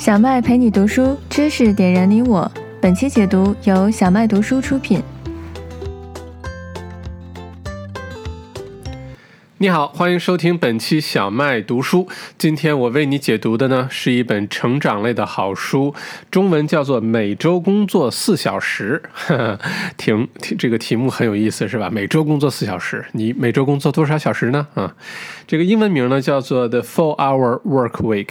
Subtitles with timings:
[0.00, 2.50] 小麦陪你读书，知识点燃你我。
[2.80, 5.02] 本期解读由小麦读书出品。
[9.62, 12.08] 你好，欢迎收听本期小麦读书。
[12.38, 15.94] 今天我为你解读的呢是一本成长类的好书，
[16.30, 19.02] 中文叫做《每周工作四小时》。
[19.98, 21.90] 挺挺，这个题目很有意思，是吧？
[21.92, 24.66] 每周工作四小时，你每周工作多少小时呢？
[24.72, 24.94] 啊，
[25.46, 28.24] 这个英文名呢叫做《The Four Hour Work Week》。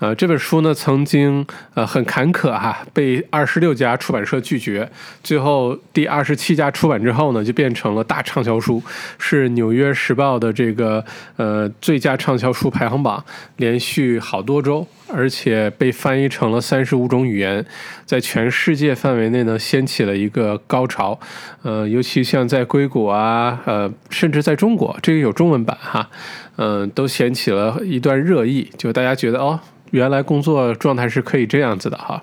[0.00, 4.90] 呃，这本书呢曾经呃很坎坷哈，被二十六家出版社拒绝，
[5.22, 8.82] 最后第二十七家出版之后呢，就变成了大畅销书，
[9.20, 10.63] 是《纽约时报》的这。
[10.64, 11.04] 这个
[11.36, 13.22] 呃最佳畅销书排行榜
[13.56, 17.62] 连续好多周，而且被翻译成了三十五种语言，
[18.06, 21.20] 在全世界范围内呢掀起了一个高潮。
[21.62, 26.08] 呃，尤其像在硅谷啊，呃，甚至在中国，这个有中文版哈，
[26.56, 32.22] 嗯，都掀起了一段热议，就大家觉得哦，原来工作状态是可以这样子的哈。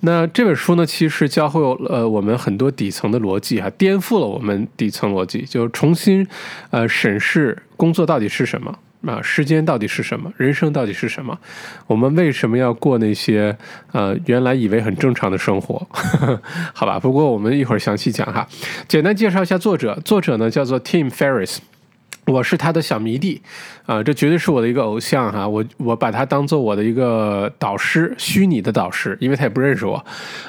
[0.00, 6.26] 那这本书呢，其实教会呃我们很多底层的逻辑哈，颠覆了我们底层逻辑，就重新
[6.70, 11.36] 呃审视工作到底是什么啊，时间到底是什么，人生到底是什么，
[11.88, 13.56] 我们为什么要过那些
[13.90, 15.84] 呃原来以为很正常的生活？
[16.72, 18.46] 好吧，不过我们一会儿详细讲哈，
[18.86, 21.58] 简单介绍一下作者，作者呢叫做 Tim Ferris。
[22.26, 23.40] 我是他的小迷弟，
[23.88, 30.04] 啊，这绝对是我的一个偶像哈，我我把他当做我的一个导师，虚拟的导师，因为他也不认识我，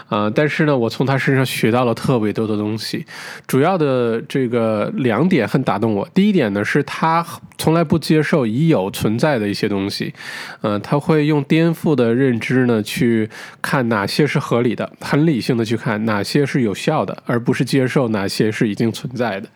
[0.09, 3.06] 啊，但是呢，我从他身上学到了特别多的东西，
[3.48, 7.26] 主要的这个两点很打动我，第一点呢是他
[7.58, 10.14] 从来不接受已有存在的一些东西，
[10.60, 13.30] 嗯，他会用颠覆的认知呢去
[13.62, 19.48] 看哪些是合理的，很理性的去看哪些是有效的，而不是接受哪些是已经存在的。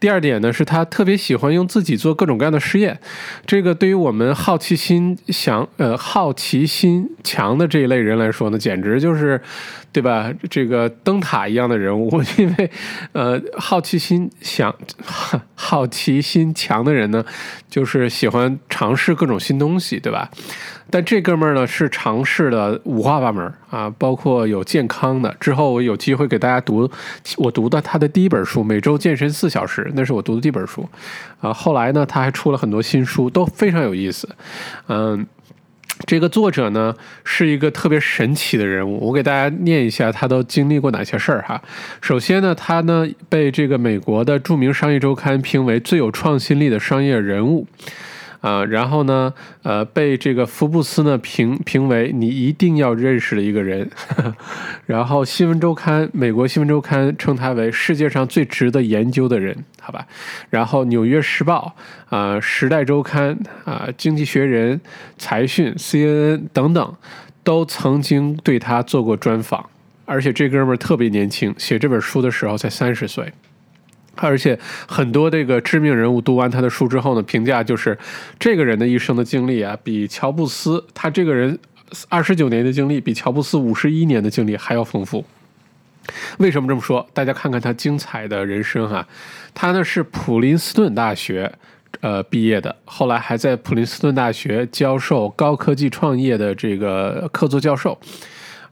[0.00, 1.68] 第二点呢是他特别喜欢用。
[1.68, 2.98] 自己做各种各样的试验，
[3.46, 9.40] 这个对于我们好奇心想呃好奇心强的这一类人来说呢，简直就是，
[9.92, 10.32] 对吧？
[10.50, 12.70] 这个灯塔一样的人物，因为
[13.12, 14.74] 呃好奇心想
[15.54, 17.24] 好奇心强的人呢，
[17.68, 20.30] 就是喜欢尝试各种新东西，对吧？
[20.90, 25.34] 但这哥们儿呢是尝试的五花八门啊，包括有健康的。
[25.38, 26.90] 之后我有机会给大家读
[27.36, 30.88] 我读的他的第一本书《每周健身四小时》，那是我读的第一本书
[31.40, 31.52] 啊。
[31.52, 34.26] 后来呢，他还出了很多新书，都非常有意思。
[34.86, 35.26] 嗯，
[36.06, 41.60] 这个作者呢是一个特别神奇的人物，我给大家念一下他都经历过哪些事儿哈。
[42.00, 47.66] 首先呢，他呢被这个美国的著名商业周刊评为最有创新力的商业人物。
[48.40, 49.32] 啊，然后呢，
[49.62, 53.90] 呃，被这个福布斯呢评评为你一定要认识的一个人，
[54.86, 60.06] 然后新闻周刊，美国新闻周刊称他为世界上最值得研究的人，好吧？
[60.50, 61.74] 然后纽约时报
[62.10, 64.80] 啊，时代周刊啊，经济学人、
[65.16, 66.94] 财讯、CNN 等等，
[67.42, 69.68] 都曾经对他做过专访，
[70.04, 73.32] 而且这哥们儿特别年轻，写这本书的时候才三十岁。
[74.26, 77.96] 而且很多这个知名人物读完他的书之后呢，评价就是
[78.38, 81.58] 这个人的一生的经历啊，比乔布斯他这个人
[82.08, 85.24] 二十九年的经历比乔布斯五十一年的经历还要丰富。
[86.38, 87.06] 为什么这么说？
[87.12, 89.06] 大家看看他精彩的人生哈，
[89.54, 91.52] 他呢是普林斯顿大学
[92.00, 97.98] 呃毕业的，后来还在普林斯顿大学教授高科技创业的这个客座教授。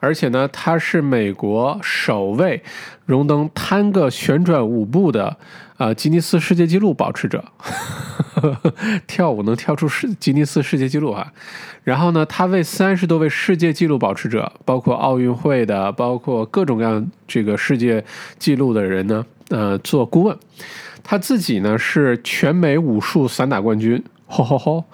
[0.07, 2.63] 而且呢，他是美国首位
[3.07, 5.37] 荣登单个旋转舞步的
[5.79, 7.45] 呃吉尼斯世界纪录保持者，
[9.09, 11.33] 跳舞能跳出世吉尼斯世界纪录啊！
[11.83, 18.05] 然后呢，他为三十多位世界纪录保持者，包括奥运会的，包括各种各样这个世界
[18.39, 20.39] 纪录的人呢，呃，做顾问。
[21.03, 24.01] 他自己呢是全美武术散打冠军。
[24.27, 24.85] 吼吼吼！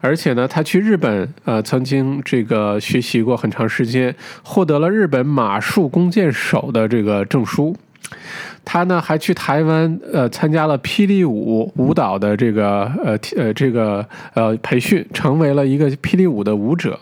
[0.00, 7.76] 而且呢，他去日本，呃，曾经这个学习过很长时间，获得了日本马术弓箭手的这个证书。
[8.64, 16.98] 他呢还去台湾，呃，参加了霹雳舞舞蹈的这个，呃，呃，这个呃培训，成为了一个霹雳舞的舞者。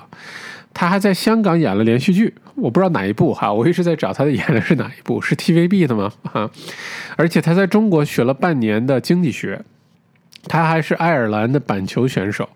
[0.74, 6.12] 他还在香港演了连续剧，我不知道哪一部哈，我一直在找他演的是哪一部，是 TVB 的吗？
[6.22, 6.48] 哈，
[7.16, 9.62] 而且他在中国学了半年的经济学。
[10.48, 12.48] 他还是爱尔兰的板球选手，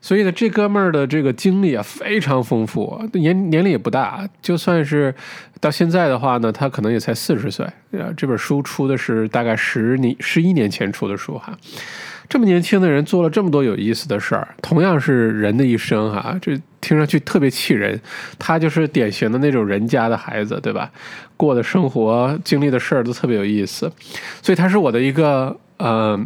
[0.00, 5.14] 所以呢，这哥们儿的这个经历啊非常丰富，年年龄也不大，就算是
[5.60, 7.66] 到现在的话呢，他可能也才四十岁。
[7.92, 11.56] 啊这本书出的是大概十年、十一年前出的书哈，
[12.28, 18.00] 这么年轻的人做了这么多有意思的事儿，同样是人的一生哈，这听上去特别气人。
[18.38, 20.90] 他就是典型的那种人家的孩子，对吧？
[21.36, 23.90] 过的生活、经历的事儿都特别有意思，
[24.42, 26.18] 所以他是我的一个呃。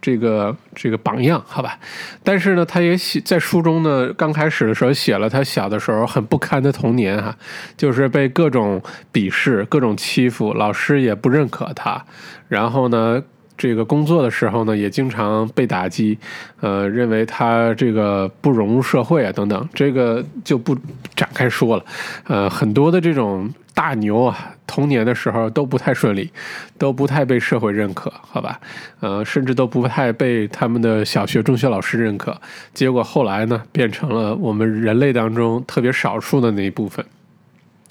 [0.00, 1.78] 这个这个榜样，好吧？
[2.22, 7.36] 但是呢，他也写在书中呢，刚开始的时候写了他小的时候很不堪的童年哈，
[7.76, 8.82] 就是被各种
[9.12, 12.04] 鄙视、各种欺负，老师也不认可他，
[12.48, 13.22] 然后呢。
[13.60, 16.18] 这个工作的时候呢，也经常被打击，
[16.60, 20.74] 呃，认为他这个不融入社会啊，等等，这个就不
[21.14, 21.84] 展开说了。
[22.24, 26.30] 呃，很多的这种大牛啊，童年的时候都不太顺利，
[26.78, 28.60] 都不太被社会认可，好吧？
[29.00, 32.40] 呃，甚至都不太被他们的小学、中学老师认可。
[32.74, 37.04] 结果后来呢，变成了我们人类当中特别少数的那一部分。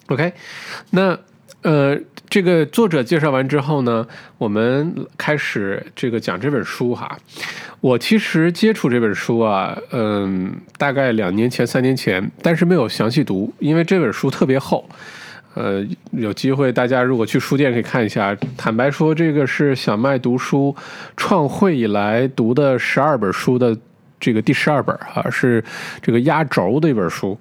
[0.08, 0.34] OK，
[0.92, 1.18] 那
[1.62, 2.00] 呃。
[2.30, 7.18] 这个作者介绍完之后呢，我们开始这个讲这本书哈。
[7.82, 14.88] 我其实接触这本书啊，嗯，大概两年前、三年前，但是没有详细读，因为这本书特别厚。
[15.56, 18.36] 呃，有机会大家如果去书店可以看一下。
[18.56, 20.76] 坦白说，这个是小麦读书
[21.18, 23.76] 创会以来读的十二本书的
[24.20, 25.64] 这个第十二本哈，是
[26.02, 27.38] 这个压轴的一本书。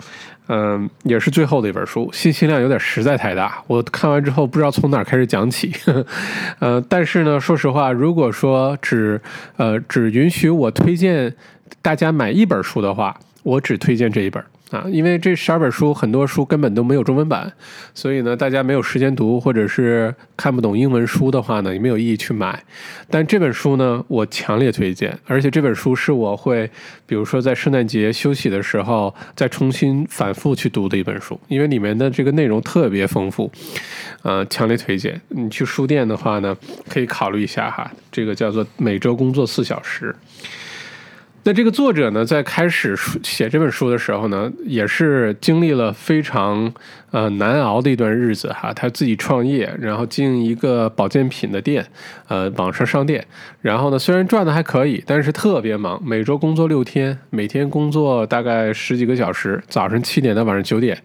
[0.51, 3.63] 嗯，也是最后的一本书，信息量有点实在太大。
[3.67, 5.71] 我看完之后不知道从哪开始讲起。
[6.59, 9.21] 呃，但是呢，说实话，如果说只
[9.59, 11.35] 呃只允许我推荐
[11.83, 14.43] 大家买一本书的话，我只推荐这一本。
[14.71, 17.51] 啊，因为这十二本书很多书根本都没有中文版，
[17.95, 22.63] 所以呢，大家没有时间读，或者是看不懂英文书的话呢，也没有意义去买。
[23.09, 26.71] 但这本书呢，我强烈推荐，而且这本书是我会，
[27.07, 33.51] 比如说在圣诞节休息的时候再重新反复去读的一本书，因为里面的这个内容特别丰富，
[34.23, 35.19] 呃，强烈推荐。
[35.29, 36.55] 你去书店的话呢，
[36.89, 40.15] 可以考虑一下哈，这个叫做《每周工作四小时》。
[41.45, 46.71] 那这个作者呢，在开始书写这本书的时候呢，也是经历了非常
[47.11, 48.73] 呃难熬的一段日子哈。
[48.73, 51.87] 他自己创业，然后经营一个保健品的店，
[52.29, 53.27] 呃，网上商店。
[53.61, 60.97] 然后呢，虽然赚的还可以，但是特别忙，每周工作六天，每天工作大概十几个小时，早上七点到晚上九点，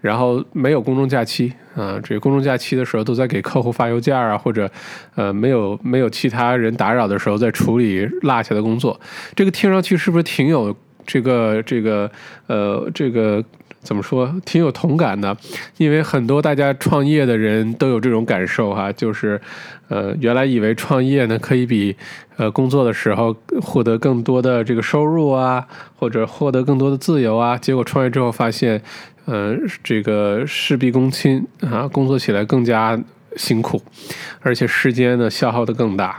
[0.00, 1.52] 然后没有公众假期。
[1.74, 4.68] 啊，这个公众假期的时候都在给客户发邮件啊，或者，
[5.14, 9.00] 呃，没有没有其他人打扰的时候，在处理落下的工作。
[9.36, 10.74] 这个听上去是不是挺有
[11.06, 12.10] 这个这个
[12.48, 13.44] 呃这个
[13.82, 15.36] 怎么说，挺有同感的？
[15.76, 19.40] 因为很多大家创业的人都有这种感受哈，就是
[19.88, 21.96] 呃原来以为创业呢可以比
[22.36, 25.66] 呃工作的时候获得更多的这个收入啊，
[25.96, 28.82] 或者获得更多的自由啊，结果创业之后发现。
[29.30, 32.98] 嗯，这个事必躬亲啊，工作起来更加
[33.36, 33.78] 辛苦，
[34.40, 36.18] 而且时间呢消耗的更大。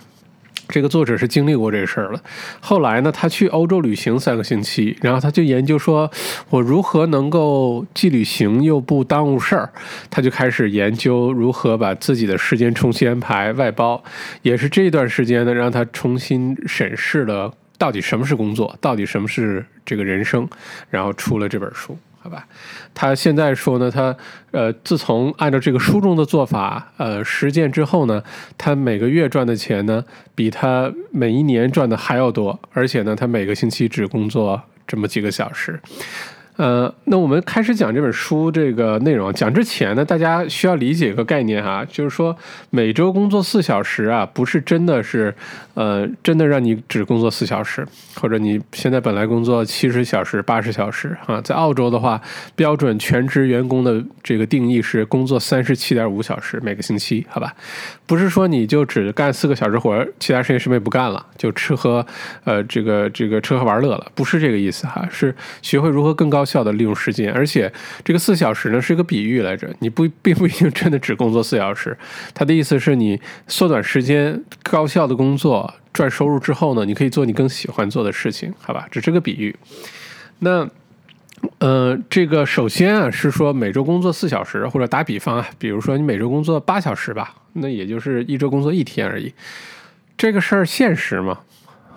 [0.70, 2.22] 这个作者是经历过这个事儿了。
[2.60, 6.10] 后来呢，他去欧洲旅行三个星期，然后他就研究说，
[6.50, 9.70] 我如何能够既旅行又不耽误事儿。
[10.10, 14.02] 他就开始研究如何把自己的时间重新安排外包。
[14.44, 20.48] 也是这段时间呢，让他重新审视了到底什么是工作，到底什么是这个人生，
[20.90, 21.98] 然后出了这本书。
[22.22, 22.46] 好吧，
[22.94, 24.16] 他现在说呢，他
[24.52, 28.22] 呃，自从按照这个书中的做法呃实践之后呢，
[28.58, 30.04] 他每个月赚的钱呢，
[30.36, 35.80] 比他每一年赚的还要多，而且呢，他每个星期只工作这么几个小时。
[36.60, 39.32] 呃，那我们开始讲这本书这个内容。
[39.32, 42.36] 讲之前呢，大家需要理解一个概念哈，就是说
[42.70, 45.34] 每周工作四小时啊，不是真的是，
[45.76, 51.40] 呃，真的让你只工作四小时，或者你现在本来工作七十小时、八十小时啊。
[51.40, 52.22] 在澳洲的话，
[52.58, 57.56] 标准全职员工的这个定义是工作三十七点五小时每个星期，好吧？
[58.06, 62.06] 不是说你就只干四个小时活，其他时间什么也不干了，就吃喝，
[62.44, 66.46] 呃，这个这个吃喝玩乐了，不是这个意思哈，是学会如何更高。
[66.50, 67.72] 效的利用时间，而且
[68.04, 71.96] 这个四小时呢是一个比喻来着，你不并不一定真的只工作四小时。
[72.34, 78.88] 他的意思是你缩短时间、高效的工作、赚收入之后呢，你可以做你更喜欢做的事情，好吧？
[78.90, 79.56] 只是个比喻。
[80.40, 80.68] 那，
[81.60, 89.34] 呃，这个首先啊是说每周工作四小时，或者打比方啊，比如说你每周工作八小时吧，那也就是一周工作一天而已。
[90.18, 91.40] 这个事儿现实吗？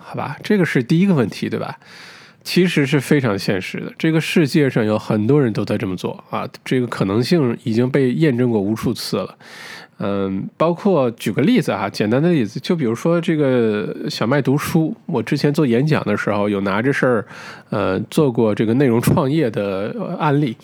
[0.01, 1.79] 好吧，这个是第一个问题，对吧？
[2.43, 9.35] 其实是非常现实的，这个世界上有很多人都在这么做啊，这个可能性已经被验证过无数次了。
[9.99, 17.25] 嗯，包括举个例子哈，简单的例子，就比如说这个小麦读书，我之前做演讲的时候有拿这事儿，
[17.69, 20.57] 呃，做过这个内容创业的案例。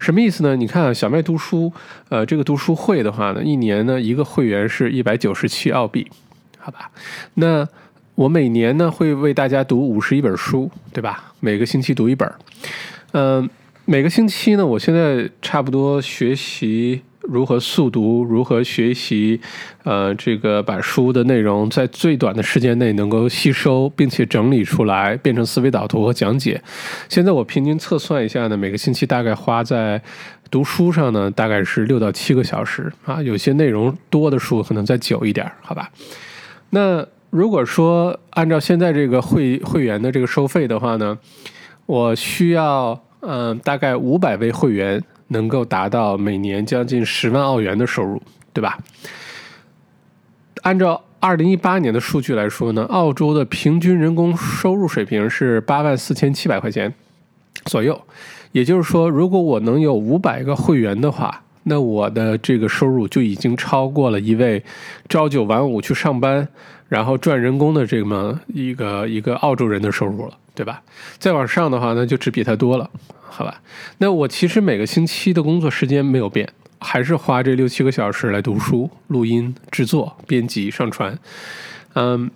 [0.00, 0.56] 什么意思呢？
[0.56, 1.72] 你看小麦读书，
[2.08, 6.10] 呃，这个读书会的话呢，一年呢一个会员是一百九十七澳币，
[6.58, 6.90] 好吧？
[7.34, 7.68] 那
[8.14, 11.32] 我每年呢会为大家读五十一本书，对吧？
[11.40, 12.30] 每个星期读一本。
[13.12, 13.48] 嗯，
[13.84, 19.40] 每个星期呢，我现在差不多学习如何速读，如何学习，
[19.84, 26.62] 呃，这个把书的内容在最短的时间内能够吸收，并且整理出来，变成思维导图和讲解。
[27.08, 30.00] 现在我平均测算一下呢，每个星期大概花在
[30.50, 33.22] 读书上呢，大概是六到七个小时啊。
[33.22, 35.90] 有些内容多的书可能再久一点，好吧？
[36.70, 41.18] 那如果说按照现在这个会会员的这个收费的话呢，
[41.86, 45.02] 我需要嗯大概五百位会员。
[45.28, 48.20] 能够达到每年将近十万澳元的收入，
[48.52, 48.76] 对吧？
[50.60, 56.92] 按照二零一八年的数据来说呢，澳洲的平均人工收入水平是八万四千七百块钱
[57.64, 57.98] 左右。
[58.50, 64.62] 也就是说，如果我能有五百个会员的话，那我的这个收入就已经超过了一位
[65.08, 66.46] 朝九晚五去上班，
[66.92, 70.82] 然后赚人工的这么一个一个澳洲人的收入了，对吧？
[71.16, 72.90] 再往上的话，那就只比他多了。
[73.18, 73.62] 好吧，
[73.96, 76.46] 那我其实每个星期的工作时间没有变，
[76.80, 81.18] 还是花这六七个小时来读书、录音、制作、编辑、上传，
[81.94, 82.30] 嗯，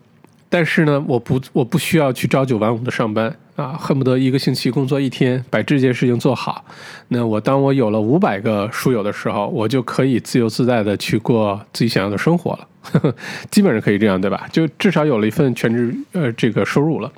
[0.49, 6.65] 但是呢，我不我不需要去朝九晚五的上班啊，恨不得一个星期工作一天，把这件事情做好。
[7.09, 12.69] 那我当我有了五百个书友的时候，我就可以自由自在的去过自己想要的生活了。
[13.51, 14.47] 基本上可以这样，对吧？
[14.53, 17.11] 就至少有了一份全职呃这个收入了。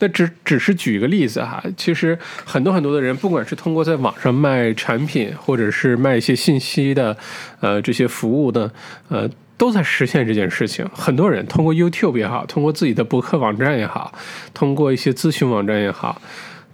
[0.00, 7.16] 那只只是举一个例子哈，其实很多很多的人，不管是通过在网上卖产品，或者是卖一些信息的
[7.60, 8.72] 呃这些服务的，
[9.10, 9.30] 呃，
[9.62, 10.84] 都在实现这件事情。
[10.92, 14.12] 很多人通过 YouTube 也好，通过自己的博客网站也好，
[14.52, 16.20] 通过一些咨询网站也好。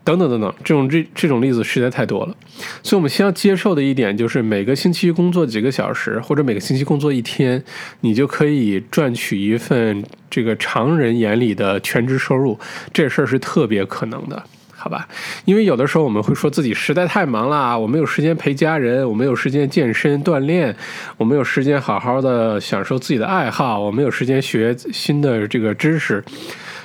[0.04, 2.34] 等等等等，这种这这种例子实在太多了，
[2.82, 7.62] 所以我们先要接受的一点就是，每个星期工作几个小时，或者每个星期工作一天，
[8.00, 12.58] 你就可以赚取一份这个常人眼里的全职收入，
[12.90, 14.42] 这事儿是特别可能的，
[14.78, 15.08] 好吧？
[15.44, 20.74] 因为有的时候我们会说自己实在太忙了，我没有时间陪家人，我没有时间健身锻炼，
[21.16, 26.24] 我没有时间好好的享受自己的爱好，我没有时间学新的这个知识，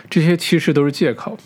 [0.10, 1.38] 这些其实都是借口。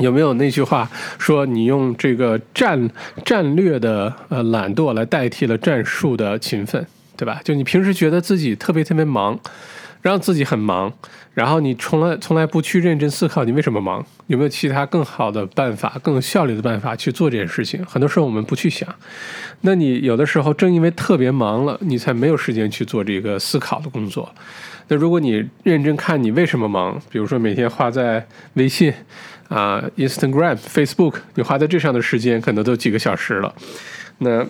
[0.00, 0.86] 有没有那句话
[1.18, 2.90] 说你用这个战
[3.24, 7.40] 战略的呃懒惰来代替了战术的勤奋，对吧？
[7.42, 9.40] 就你平时觉得自己特别特别忙，
[10.02, 10.92] 让自己很忙，
[11.36, 17.84] 然后你从来从来不去认真思考你为什么忙，有没有其他更好的办法、更有效率的办法去做这件事情？
[17.84, 18.88] 很多时候我们不去想，
[19.60, 24.34] 那你有的时候正因为特别忙了，你才没有时间去做这个思考的工作。
[24.88, 28.92] 那如果你认真看你为什么忙，比如说每天花在微信。
[29.48, 33.54] 啊，Instagram、Facebook，你花在这上的时间可能都几个小时了。
[34.18, 34.44] 那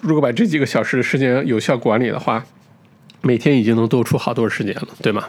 [0.00, 2.42] 如果把这几个小时的时间有效管理的话，
[3.20, 5.26] 每天已经能多出好多时间了，对吗？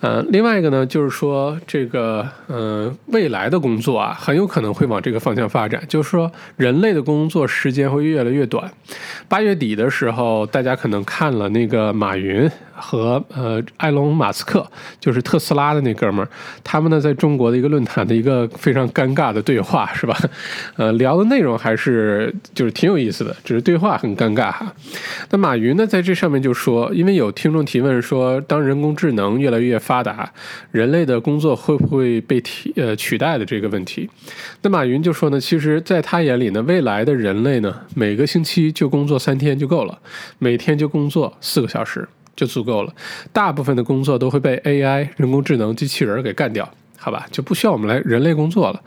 [0.00, 8.70] 呃，另外一个呢，就是说这个呃未来的工作啊，很有可能会往这个方向发展，就是说人类的工作时间会越来越短。
[9.28, 12.50] 八月底的时候，大家可能看了那个马云。
[12.76, 14.66] 和呃，埃隆·马斯克
[15.00, 16.28] 就是特斯拉的那哥们儿，
[16.62, 20.16] 他们呢在中国的一个论坛的一个非常尴尬的对话，是吧？
[20.76, 24.72] 呃，聊的内容还是就是挺有意思的，只是对话很尴尬哈。
[25.30, 30.30] 那马云呢在这上面就说，因为有听众提问说，当人工智能越来越发达，
[30.70, 34.08] 人类的工作会不会被替呃取代的这个问题？
[34.62, 39.98] 那马云就说呢，其实在他眼里呢，未来的人类呢，每个星期就工作三天就够了，
[40.38, 42.08] 每天就工作四个小时。
[42.36, 42.94] 就足够了，
[43.32, 48.80] 大部分的工作都会被 AI 人工智能机器人给干掉，好吧，就不需要我们来人类工作了。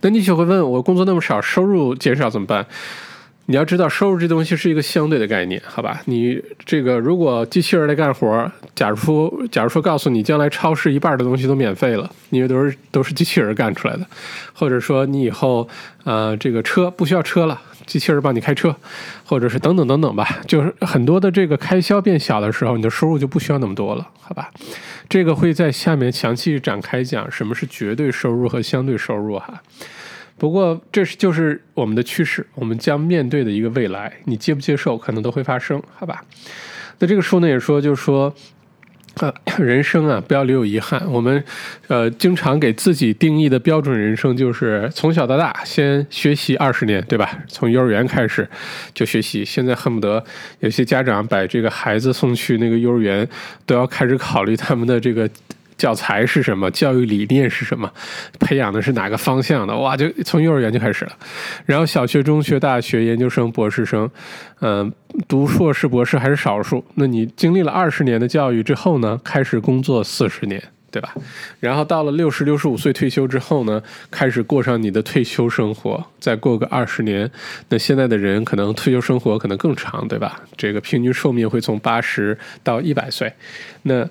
[0.00, 2.66] 那你就会问我，工作那么少，收入减少怎么办？
[3.46, 6.02] 你要知道，收入这东西是一个相对的概念，好吧？
[6.06, 14.06] 你这个如果机器人来干活，假如说，假如说告诉你，将来超市一半的东西都免费了，因为都是都是机器人干出来的，
[14.52, 15.68] 或者说你以后
[16.04, 17.60] 呃这个车不需要车了。
[17.86, 18.74] 机器人帮你开车，
[19.24, 24.50] 或者是等等等等吧，就是很多的这个开销变小的时候，你的收入就不需要那么多了，好吧？
[25.08, 29.62] 这个会在下面详细展开讲什么是绝对收入和相对收入哈。
[30.38, 36.24] 不过这是就是我们的趋势，我们将面对的一个未来，你接不接受可能都会发生，好吧？
[36.98, 38.34] 那这个书呢也说，就是说。
[39.18, 41.02] 呃，人生啊，不要留有遗憾。
[41.10, 41.42] 我们，
[41.86, 47.38] 呃，经常给自己定义的标准人生就是从小到大先学习二十年，对吧？
[47.48, 48.46] 从幼儿园开始
[48.92, 49.42] 就学习。
[49.42, 50.22] 现在恨不得
[50.60, 53.26] 有些家长把这个孩子送去那个幼儿园，
[53.64, 55.26] 都要开始考虑他们的这个。
[55.76, 56.70] 教材是什么？
[56.70, 57.90] 教育理念是什么？
[58.38, 59.76] 培养的是哪个方向的？
[59.76, 61.12] 哇，就从幼儿园就开始了，
[61.64, 64.10] 然后小学、中学、大学、研究生、博士生，
[64.60, 64.92] 嗯，
[65.28, 66.84] 读硕士、博士还是少数。
[66.94, 69.20] 那你经历了二十年的教育之后呢？
[69.22, 70.62] 开始工作四十年。
[70.88, 71.12] 对吧？
[71.60, 77.30] 然后到了六十六十五岁退休之后呢，开始过上你的退休生活，再过个二十年，
[77.68, 80.40] 那现在的人可能退休生活可能更长，对吧？
[80.56, 83.30] 这个平均寿命会从八十到一百岁，
[83.82, 84.08] 那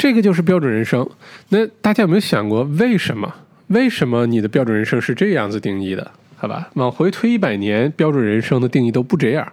[0.00, 1.06] 这个就是标准人生。
[1.50, 3.34] 那大家有没有想过，为什么？
[3.66, 6.10] 为什么你的标准人生是这样子定义的？
[6.38, 9.52] 好吧，往回推一百年，标准人生的定义都不这样。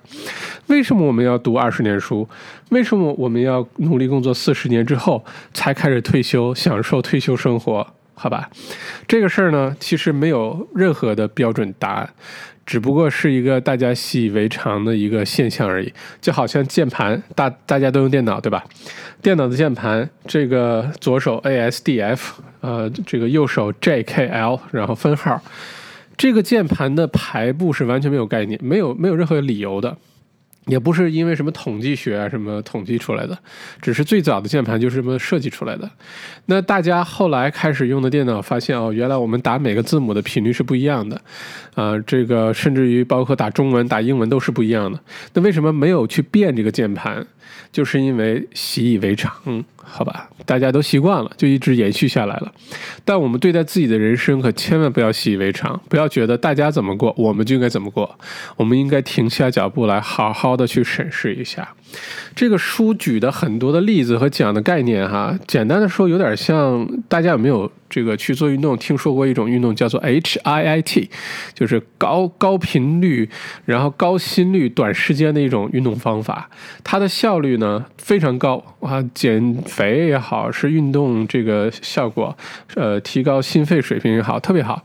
[0.68, 2.26] 为什么我们要读二十年书？
[2.70, 5.22] 为什么我们要努力工作四十年之后
[5.54, 7.86] 才开始退休，享受退休生活？
[8.14, 8.50] 好吧，
[9.06, 12.10] 这个事儿呢，其实没有任何的标准答案，
[12.68, 15.92] 只不过是一个大家习以为常的一个现象而已。
[16.22, 18.64] 就好像键盘，大大家都用电脑，对吧？
[19.22, 25.42] 电脑的键盘，这个左手 A S D F，呃，这个右手 J K L，然后分号。
[26.18, 29.96] 这个键盘的排布是完全没有概念，没有没有任何理由的，
[30.68, 33.38] 也不是因为什么统计学啊什么统计出来的，
[33.82, 35.90] 只是最早的键盘就是这么设计出来的。
[36.46, 41.20] 那大家后来开始用的电脑，发现哦，原来我们打每个字母的频率是不一样的，
[41.76, 45.00] 啊，这个甚至于包括打中文、打英文都是不一样的。
[45.34, 47.26] 那为什么没有去变这个键盘？
[47.72, 49.34] 就是因为习以为常。
[49.90, 52.54] 好吧，大家都习惯了，就一直延续下来了。
[53.06, 58.20] 但我们对待自己的人生，可千万不要习以为常，不要觉得大家怎么过，我们就应该怎么过。
[58.58, 61.74] 我们应该停下脚步来，好好的去审视一下。
[62.36, 68.78] 这个书举的很多的例子和讲的概念，哈，简单的说，有点像大家有没有这个去做运动？
[68.78, 71.10] 听说过一种运动叫做 H I I T，
[71.54, 73.30] 就是高高频率，
[73.66, 76.50] 然后高心率，短时间的一种运动方法。
[76.84, 82.38] 它的效率呢非常高啊，减肥也好，是运动这个效果，
[82.76, 84.84] 呃，提高心肺水平也好，特别好，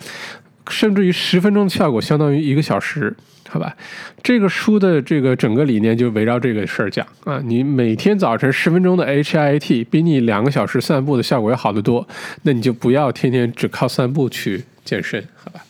[0.68, 3.14] 甚至于十分钟的效果相当于一个小时。
[3.48, 3.76] 好吧，
[4.22, 7.38] 这个书的这个整个理念就围绕这个事儿讲啊。
[7.44, 12.08] 你每天早晨十分钟的 H I T，比你两个小时散步的效果要好得多。
[12.44, 15.60] 那你就不要天天只靠散步去健身，好吧？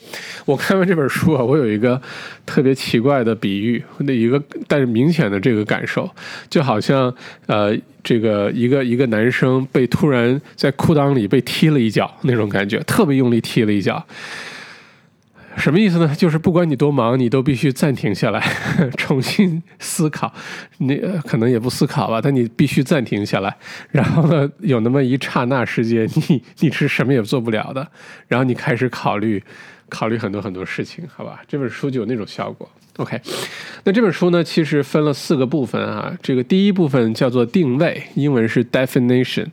[0.45, 2.01] 我看完这本书啊，我有一个
[2.47, 6.09] 特别奇怪的比喻，那一个带着明显的这个感受，
[6.49, 7.13] 就好像
[7.47, 14.07] 呃，这个一个一个男生被突然在裤裆里被踢了一脚那种感觉，特别用力踢了一脚。
[15.57, 16.13] 什么意思呢？
[16.17, 18.41] 就是不管你多忙，你都必须暂停下来，
[18.97, 20.33] 重新思考。
[20.79, 23.55] 你可能也不思考吧，但你必须暂停下来。
[23.91, 27.87] 然后呢，有那么一刹那时间， 你你是什么也做不了的。
[28.29, 29.43] 然后你开始考虑，
[29.89, 31.41] 考虑很多很多事情，好吧？
[31.47, 32.69] 这本书就有那种效果。
[32.99, 33.19] OK，
[33.85, 36.15] 那这本书呢，其实分了四个部分啊。
[36.23, 39.47] 这个第一部分叫做定位，英文是 definition。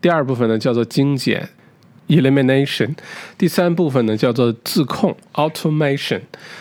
[0.00, 1.46] 第二部分呢，叫做精简。
[2.08, 2.94] Elimination，
[3.36, 6.20] 第三部分呢叫做自控 Automation，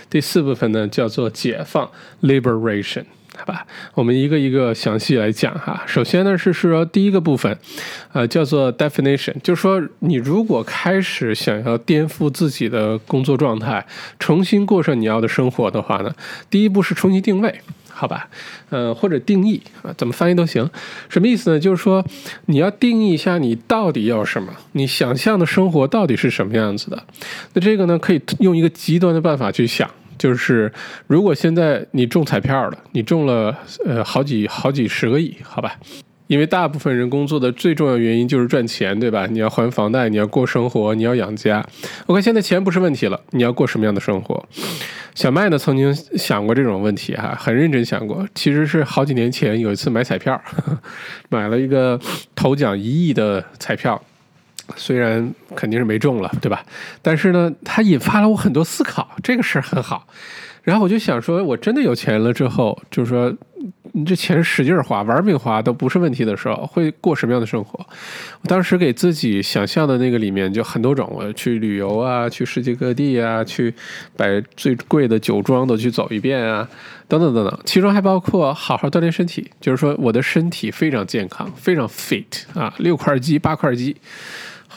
[0.09, 1.89] 第四部分呢叫做解放
[2.21, 3.03] Liberation，
[3.37, 3.65] 好吧？
[3.93, 5.83] 我们一个一个详细来讲哈。
[5.85, 7.57] 首先呢是说第一个部分，
[8.13, 13.85] 呃叫做 Definition，就是说你如果开始想要颠覆自己的工作状态，
[14.17, 16.13] 重新过上你要的生活的话呢，
[16.49, 17.61] 第一步是重新定位。
[17.97, 18.27] 好吧，
[18.69, 20.69] 呃，或者定义啊，怎么翻译都行。
[21.07, 21.57] 什么意思呢？
[21.57, 22.05] 就是说
[22.47, 27.01] 你要定义一下你到底要什么，你想象的生活到底是什么样子的。
[27.53, 30.69] 那这个呢，可以用一个极端的办法去想，就是
[31.07, 35.77] 如果现在你中彩票了，你中了呃好几好几十个亿，好吧。
[36.27, 39.27] 因为大部分人工作的最重要原因就是赚钱，对吧？
[39.27, 41.63] 你要还房贷，你要过生活，你要养家。
[42.07, 44.43] OK，现在钱不是问题了，你要过什么样的生活？
[45.13, 48.27] 小麦呢曾经想过这种问题哈，很认真想过。
[48.33, 50.41] 其实是好几年前有一次买彩票，
[51.29, 51.99] 买了一个
[52.35, 54.01] 头奖一亿的彩票，
[54.75, 56.65] 虽然肯定是没中了，对吧？
[57.03, 60.07] 但是呢，它引发了我很多思考，这个事儿很好。
[60.63, 63.31] 然后我就想说，我真的有钱了之后，就是说。
[63.97, 67.79] 你这钱使劲花，玩命花都不是问题的时候，会过什么样的生活？
[68.41, 73.73] 我当时给自己想象的那个里面就很多种，我去旅游啊，去世界各地啊，去
[74.17, 74.25] 把
[74.57, 76.67] 最贵的酒庄都去走一遍啊，
[77.07, 83.95] 等等等等，其中还包括好好锻炼身体，就是说我的身体非常健康，非常 fit 啊，六块肌八块肌。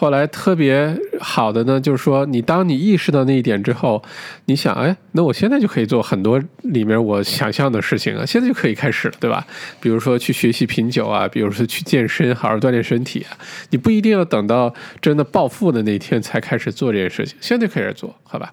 [0.00, 4.00] 后来特别好的呢，就是说，你当你意识到那一点之后，
[4.44, 9.44] 你想，哎，那我现在就可以做很多里面我想象的事情啊，现在就可以开始，对吧？
[9.80, 13.37] 比如说去学习品酒啊，比如说去健身，好好锻炼身体啊。
[13.70, 18.52] 你不一定要等到真的暴富的那天才开始做这件事情，现在就开始做好吧？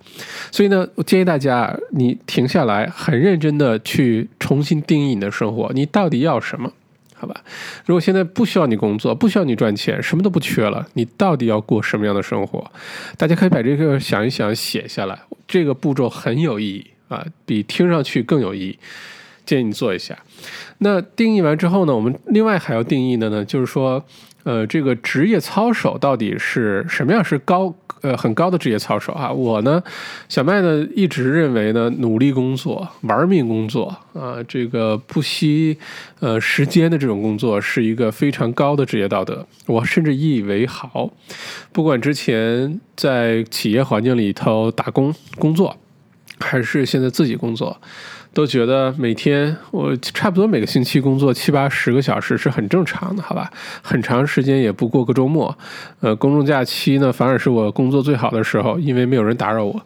[0.52, 6.72] 所以呢，我建议大家，你停下来，很认真的去重新定义你的生活，你到底要什么？
[7.26, 7.42] 好吧，
[7.88, 12.72] 如果现在不需要你工作，不需要你赚钱，什么都不缺了，你到底要过什么样的生活？
[13.18, 15.20] 大家可以把这个想一想，写下来。
[15.48, 18.78] 这个步骤很有意义啊，比听上去更有意义。
[19.44, 20.16] 建议你做一下。
[20.78, 24.06] 那定义完之后呢，我们另外还要定义的呢，就是说。
[24.46, 27.24] 呃，这个职业操守到底是什么样？
[27.26, 29.32] 是高呃很高的职业操守啊？
[29.32, 29.82] 我呢，
[30.30, 35.76] 小麦呢一直认为呢，努力工作、玩命工作啊，这个不惜
[36.20, 39.48] 呃时间的这种工作是一个非常高的职业道德。
[39.66, 41.12] 我甚至引以为豪，
[41.72, 45.76] 不管之前在企业环境里头打工工作，
[46.40, 47.82] 还是现在自己工作。
[48.36, 53.50] 都觉得每天我差不多每个星期工作七八十个小时是很正常的，好吧？
[53.82, 55.58] 很长时间也不过个周末，
[56.02, 59.82] 呃，公众假期呢反而是我工作最好的时候，因为没有人打扰我。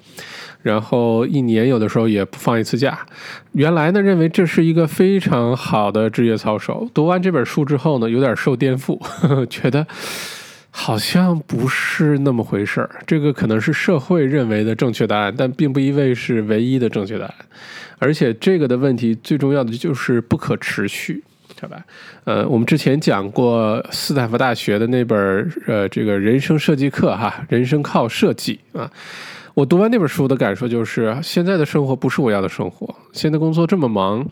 [0.63, 2.99] 然后一年有的时候也不放一次假。
[3.51, 8.99] 原来呢认为这是一个非常好的职业操守，读完这本书之后呢有点受颠覆，
[9.47, 9.85] 觉得。
[10.71, 17.35] 好像不是那么回事儿，这个可能是社会认为的正确答案，但并不意味是唯一的正确答案。
[17.97, 21.21] 而且这个的问题最重要的就是不可持续，
[21.59, 21.83] 好吧？
[22.23, 28.89] 呃，我们之前讲过斯坦福大学的那本呃这个人生设计课哈，人生靠设计啊。
[29.59, 32.95] 我读完那本书的感受就是，现在的生活不是我要的生活。
[33.11, 34.25] 现在工作这么忙，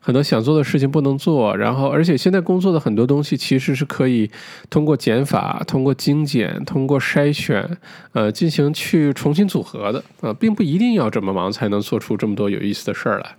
[0.00, 1.56] 很多想做的事情不能做。
[1.56, 4.28] 然后，而且现在工作的很多东西其实是可以
[4.68, 7.78] 通过减法、通过精简、通过筛选，
[8.12, 10.02] 呃，进行去重新组合的。
[10.20, 13.36] 啊，并不一定要这么忙才能做出这么多有意思的事儿来。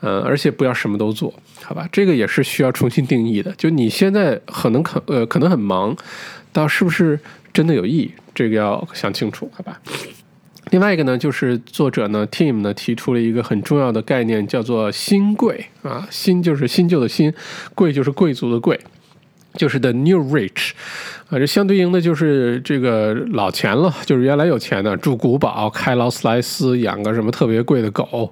[0.00, 1.88] 呃，而且不要什么都做，好吧？
[1.92, 3.52] 这个也是需要重新定义的。
[3.52, 5.96] 就你现在可能可呃可能很忙，
[6.52, 7.20] 到是不是
[7.52, 8.10] 真的有意义？
[8.34, 9.80] 这个要想清楚，好吧？
[10.72, 17.30] 另外一个呢，就是作者呢，Tim 呢提出了一个很重要的概念，叫做“新贵”啊，新就是新旧的“新”，
[17.76, 18.80] 贵就是贵族的“贵”，
[19.52, 20.70] 就是 the new rich。
[21.32, 28.30] 啊，这相对应的就是这个老钱了，就是原来有钱的住古堡、开劳斯莱斯、养个什么特别贵的狗，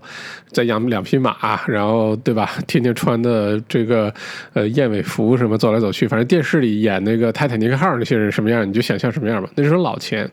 [0.53, 1.35] 再养两匹马，
[1.67, 2.51] 然后对吧？
[2.67, 4.13] 天天穿的这个
[4.53, 9.49] 呃燕尾服什么走来走去，反正电视里演那个泰坦尼克号那些人什么样，你就想象什么样吧。
[9.55, 10.31] 那是老钱，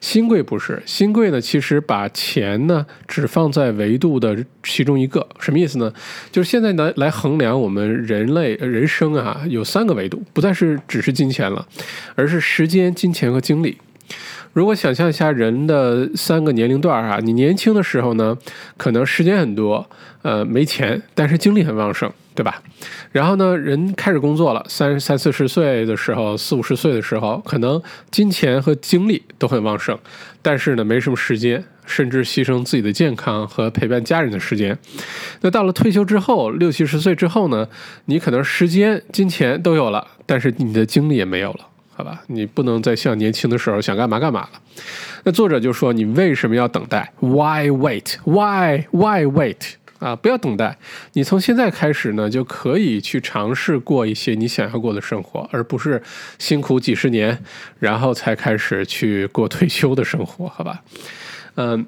[0.00, 1.40] 新贵不是新贵呢？
[1.40, 5.92] 其实把钱呢只放在维度的其中一个，什么意思呢？
[6.32, 11.64] 就是现在来来衡量我们人类人生啊，有三个维度，不再是只是金钱了。
[12.14, 13.78] 而是时间、金钱和精力。
[14.52, 18.36] 如果想象一下人的三个年龄段啊，你年轻的时候呢，
[18.76, 19.88] 可能时间很多，
[20.22, 22.60] 呃，没钱，但是精力很旺盛，对吧？
[23.12, 29.96] 然后呢，人开始工作了，三三四十岁的时候，四五十岁的时候，可能金钱和精力都很旺盛，
[30.42, 34.76] 但是呢，没什么时间，甚至牺牲自己的健康和陪伴家人的时间。
[35.42, 37.68] 那到了退休之后，六七十岁之后呢，
[38.06, 41.68] 你可能时间、金钱都有了，但是你的精力也没有了。
[42.00, 44.50] 好吧，你不能再像年轻的时候想干嘛干嘛了。
[45.24, 48.16] 那作者就说：“你为什么要等待？Why wait?
[48.24, 49.56] Why why wait？
[49.98, 50.78] 啊，不要等待，
[51.12, 56.02] 你从现在开始呢，就可以去尝试过一些你想要过的生活，而不是
[56.38, 57.44] 辛苦几十年，
[57.78, 60.48] 然后才开始去过退休的生活。
[60.48, 60.82] 好吧，
[61.56, 61.84] 嗯。”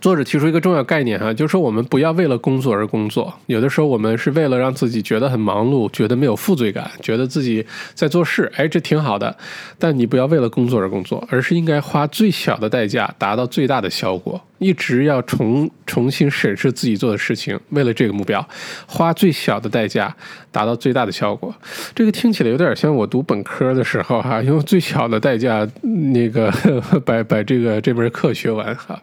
[0.00, 3.32] 作者提出一个重要概念哈，就是说我们不要为了工作而工作。
[3.46, 9.36] 有的时候我们是为了让自己觉得很忙碌，觉得没有负罪感，觉得自己在做事，哎，这挺好的。
[9.78, 14.40] 但你不要为了工作而工作，而是应该花最小的代价达到最大的效果。
[14.58, 18.46] 一直要重重新审视自己做的事情，为了这个目标，
[18.86, 20.14] 花最小的代价
[20.50, 21.54] 达到最大的效果。
[21.94, 25.68] 这个听起来有点像我读本科的时候哈，用最小的代价
[26.12, 26.52] 那个
[27.04, 29.00] 把把这个这门课学完哈。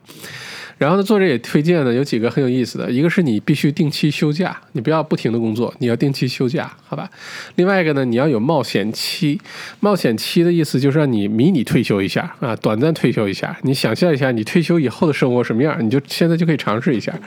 [0.78, 7.10] 然后呢，作者也推荐呢，有几个很有意思的，一个是你必须定期休假，你不要不停的工作，你要定期休假，好吧？
[7.56, 9.40] 另外一个呢，你要有冒险期，
[9.80, 17.18] 冒险期的意思就是让你迷你退休一下啊，短暂退休一下，你想象一下你退休以后的生活什么样，你就现在就可以尝试一下，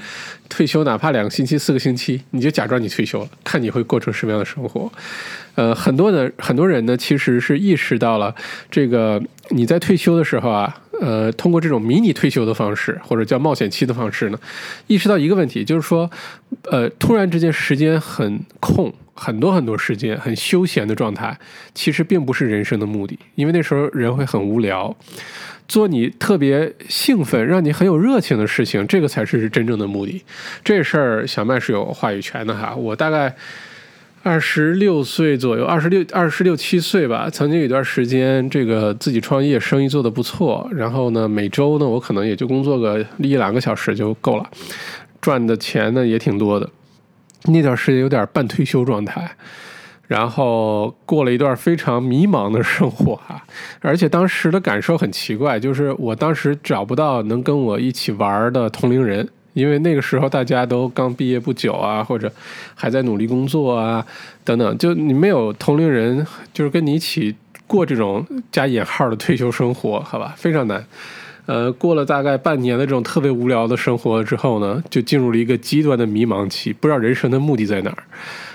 [0.48, 4.92] 退休哪怕两个星期、四个星期，你就假装你退休了，看你会过成什么样的生活。
[5.54, 8.32] 呃，很多的很多人呢，其实是意识到了
[8.70, 10.82] 这个你在退休的时候啊。
[11.00, 14.38] 呃，通过这种迷你退休的方式，或者叫冒险期的方式呢，
[14.88, 16.10] 意识到一个问题，就是说，
[16.72, 21.38] 呃，突然之间时间很空，很多很多时间，很休闲的状态，
[21.72, 24.96] 其实并不是人生的目的，因为那时候人会很无聊，
[25.68, 30.24] 做你特别兴奋、让你很有热情的事情，这个才是真正的目的。
[30.64, 33.32] 这事儿小麦是有话语权的哈，我大概。
[34.22, 37.30] 二十六岁左右，二十六、二十六七岁吧。
[37.30, 40.68] 曾经有一段时间，这个自己创业，生意做得不错。
[40.72, 44.50] 然后呢，每周呢，我可能也就工作个一两个小时就够了，
[45.20, 46.68] 赚的钱呢也挺多的。
[47.44, 49.30] 那段时间有点半退休状态，
[50.08, 53.42] 然后过了一段非常迷茫的生活哈。
[53.80, 59.26] 而且当时的感受很奇怪，就是我当时找不到能跟我一起玩的同龄人。
[59.52, 62.30] 因为那个时候大家都刚毕业不久啊，或者
[62.74, 64.04] 还在努力工作啊，
[64.44, 67.34] 等等，就你没有同龄人，就是跟你一起
[67.66, 70.84] 过这种加引号的退休生活，好吧，非常难。
[71.46, 78.04] 呃，过了大概半年的这种特别无聊的生活之后呢，就进入了一个极端的迷茫期，不知道人生的目的在哪儿，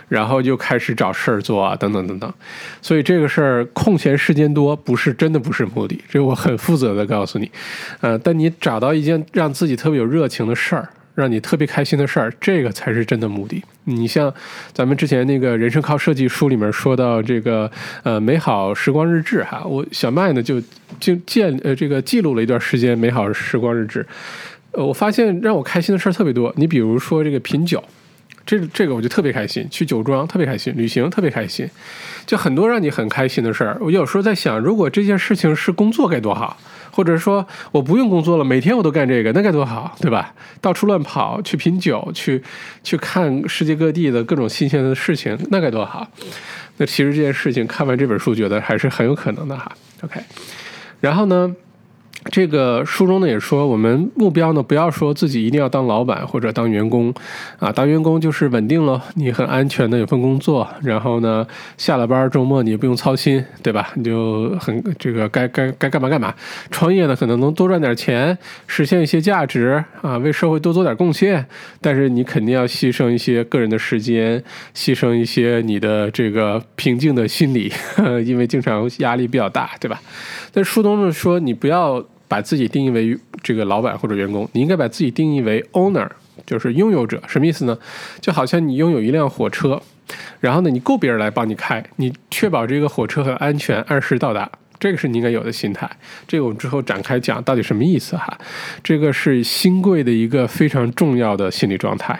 [0.08, 2.34] 然后就开始找事儿做啊，等等等等。
[2.82, 7.52] 所以这个事儿空闲时间多，不是真的不是目的，这我很负责的告诉你。
[8.02, 10.90] 呃，但你找到一件让自己特别有热情的事儿。
[11.16, 13.64] 让你特别开心的事儿，这个才是真的目的。
[13.84, 14.34] 你像
[14.74, 17.70] 咱们之前那个人生靠设计书里面说到这个
[18.02, 20.60] 呃美好时光日志哈，我小麦呢就
[21.00, 24.04] 就建呃这个记录了一段时间美好时光日志，
[24.72, 26.52] 呃我发现让我开心的事儿特别多。
[26.58, 27.84] 你比如说这个品酒，
[28.46, 31.70] 这这个我就特别开心，去酒庄特别开心，旅行特别开心，
[32.26, 33.78] 就很多让你很开心的事儿。
[33.82, 36.58] 我有时候在想，如果这件事情是工作该多好。
[36.96, 40.32] 或者说我不用工作了，每天我都干这个，那该多好，对吧？
[40.62, 42.44] 到处乱跑，去品酒，去
[42.84, 46.08] 去看世界各地的各种新鲜的事情，那该多好。
[46.78, 49.72] 那其实这件事情看完这本书，觉得还是很有可能的哈。
[50.04, 50.22] OK，
[51.00, 51.56] 然后呢？
[52.32, 57.14] 这个书中呢也说，我们目标呢不要说自己一定要当老板或者当员工，
[57.60, 61.46] 啊，当员工就是稳定了，你很安全的有份工作，然后呢
[61.78, 63.92] 下了班周末你也不用操心，对吧？
[63.96, 66.34] 你就很这个该该该干嘛干嘛。
[66.72, 71.46] 创业呢可能能多赚点钱，实现一些价值啊，为社会多做点贡献，
[71.82, 74.42] 但是你肯定要牺牲一些个人的时间，
[74.74, 77.72] 牺牲一些你的这个平静的心理，
[78.26, 80.02] 因为经常压力比较大，对吧？
[80.52, 82.04] 在书中呢说你不要。
[82.34, 86.10] 把自己定义为这个老板或者员工，你应该把自己定义为 owner，
[86.48, 87.22] 就是拥有者。
[87.28, 87.78] 什么意思呢？
[88.20, 89.80] 就好像你拥有一辆火车，
[90.40, 94.50] 然后呢，你雇别人来帮你开，你确保这个火车很安全，按时到达。
[94.80, 95.88] 这个是你应该有的心态。
[96.28, 98.36] 这个我们之后展开讲到底什么意思哈。
[98.84, 102.20] 这个是新贵的一个非常重要的心理状态。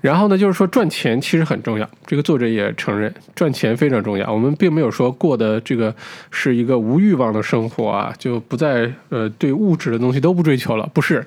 [0.00, 4.32] 然后呢，就是说赚钱其实很重要，这个作者也承认赚钱非常重要。
[4.32, 5.94] 我们并没有说过的这个
[6.30, 11.24] 是一个无欲望的生活啊，就不再呃对物质的东西都不追求了，不是。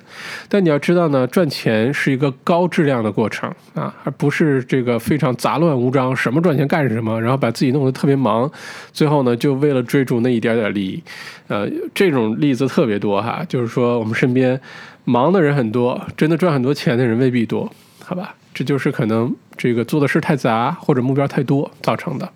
[0.48, 8.50] 但你要知道呢，赚钱是一个高质量的过程啊，而不是这个非常杂乱无章，什么赚钱干什么，然后把自己弄得特别忙，
[8.92, 11.02] 最后呢就为了追逐那一点点利益，
[11.48, 13.44] 呃，这种例子特别多哈。
[13.48, 14.60] 就是说我们身边
[15.04, 17.70] 忙的人很多，真的赚很多钱的人未必多，
[18.04, 18.34] 好吧？
[18.52, 22.30] 这就是可能这个做的事太杂或者目标太多造成的。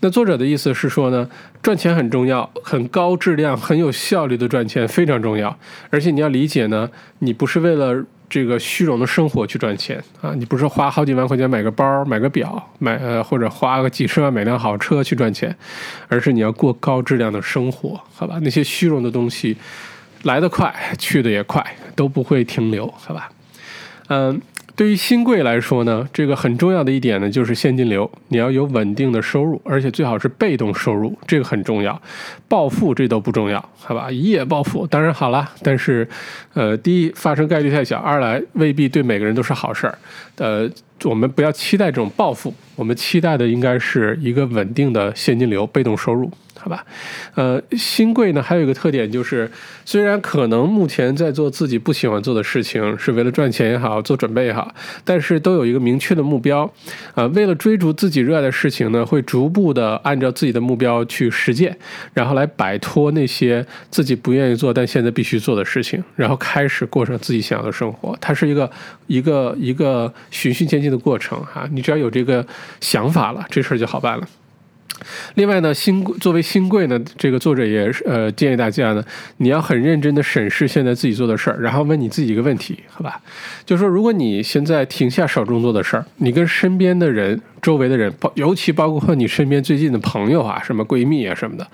[0.00, 1.28] 那作者的意思是说呢，
[1.62, 5.56] 赚钱很重要，很高质量、很有效率的赚钱非常重要。
[5.90, 15.56] 而且你要理解呢，你不是为了这个虚荣的生活去赚钱啊，你不是花好几万块钱买个包、买个表、买呃或者花个几十万买辆好车去赚钱，
[16.08, 18.38] 而是你要过高质量的生活，好吧？
[18.42, 19.56] 那些虚荣的东西
[20.24, 23.30] 来得快，去的也快，都不会停留，好吧？
[24.08, 24.42] 嗯。
[24.76, 31.98] 对于新贵来说呢，这个很重要的一点呢，就是现金流，你要有稳定的收入，而且最好是被动收入，这个很重要。
[32.46, 34.10] 暴富这都不重要，好吧？
[34.10, 36.06] 一夜暴富当然好了，但是，
[36.52, 39.98] 呃，第一发生概率太小，二来未必对每个人都是好事儿。
[40.36, 40.68] 呃，
[41.04, 46.30] 我们不要期待这种暴富，我们期待的应该是一个稳定的现金流、被动收入。
[46.66, 46.84] 好吧，
[47.36, 49.48] 呃，新贵呢还有一个特点就是，
[49.84, 54.74] 虽然可能目前在做自己不喜欢做的事情，是为了赚钱也好，做准备也好，
[55.04, 56.68] 但是都有一个明确的目标，
[57.14, 61.78] 呃，为了追逐自己热爱的事情呢，会逐步的按照自己的目标去实践，
[62.12, 68.18] 然后来摆脱那些自己不愿意做但现在必须做的事情，然后开始过上自己想要的生活。
[68.20, 68.68] 它是一个
[69.06, 72.44] 一个一个循序渐进的过程哈，你只要有这个
[72.80, 74.26] 想法了，这事儿就好办了。
[75.34, 79.04] 另外呢，新作为新贵呢，这个作者也呃建议大家呢，
[79.38, 83.20] 你要很认真的审视现在自己做的事儿，然后问你自己一个问题，好吧？
[83.64, 91.66] 就说，如果你现在停下手中做的事儿，你跟身边的人、周围的人，包尤其包括你身边最近的朋友啊，什么闺蜜啊什么的，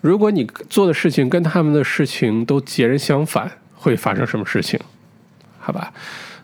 [0.00, 4.78] 如果你做的事情跟他们的事情都截然相反，会发生什么事情？
[5.58, 5.92] 好吧？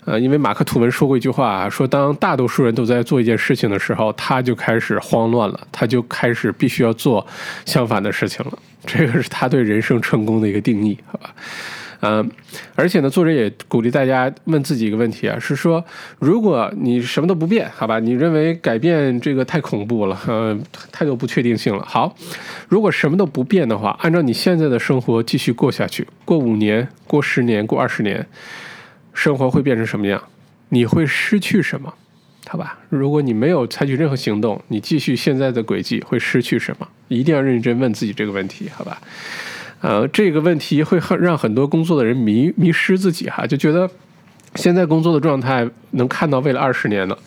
[0.05, 7.27] 呃，因为马克吐温说过一句话，说当大多数人都在做一件事情的时候，他就开始慌乱了，他就开始必须要做
[7.67, 8.59] 相反的事情了。
[8.87, 11.35] 这个是他对人生成功的一个定义，好吧？
[12.01, 12.31] 嗯，
[12.77, 15.85] 而且呢，作者也鼓励大家问自己一个问题啊，是说，
[16.21, 17.99] 如果你什么都不变，好吧？
[17.99, 20.57] 你认为改变这个太恐怖了，呃，
[20.93, 21.85] 太多不确定性了。
[21.85, 22.15] 好，
[22.69, 28.25] 如果什么都不变的话，按照你现在的生活继续过下去，过五年，过十年，过二十年。
[29.19, 30.23] 生活会变成什么样？
[30.69, 31.93] 你会失去什么？
[32.47, 36.87] 好吧，如果你没有采取任何行动，你继续现在的轨迹会失去什么？
[37.09, 38.97] 一定要认真问自己这个问题，好吧？
[39.81, 43.91] 呃，这个问题会很让很多工作的人迷迷失自己哈，就觉得
[44.55, 47.19] 现在工作的状态能看到未来二十年了，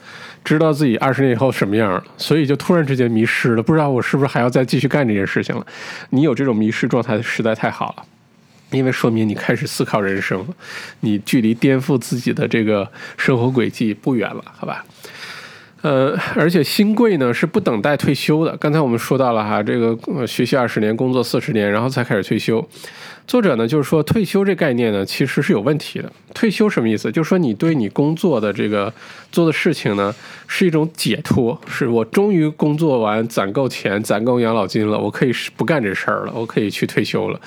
[0.46, 5.68] 知道自己二十年以后什么样了，所以就突然之间迷失了，不知道我是不是还要再继续干这件事情了。
[6.12, 8.06] 你有这种迷失状态实在太好了，
[8.72, 10.48] 因为说明你开始思考人生了，
[11.02, 14.86] 你距离颠覆自己的这个生活轨迹不远了，好吧？
[15.82, 18.56] 呃，而且新贵呢是不等待退休的。
[18.58, 22.64] 刚才我们说到了哈，这个学习二十年，工作四十年，然后才开始退休。
[23.26, 26.12] 作者呢就是说，退休这概念呢其实是有问题的。
[26.36, 27.12] 退休什么意思？
[27.12, 28.94] 就是说你对你工作的这个
[29.32, 30.14] 做的事情呢
[30.48, 37.42] 是一种解脱，是我终于工作完，攒够钱，攒够养老金了，我可以不干这事儿了，我可以去退休了。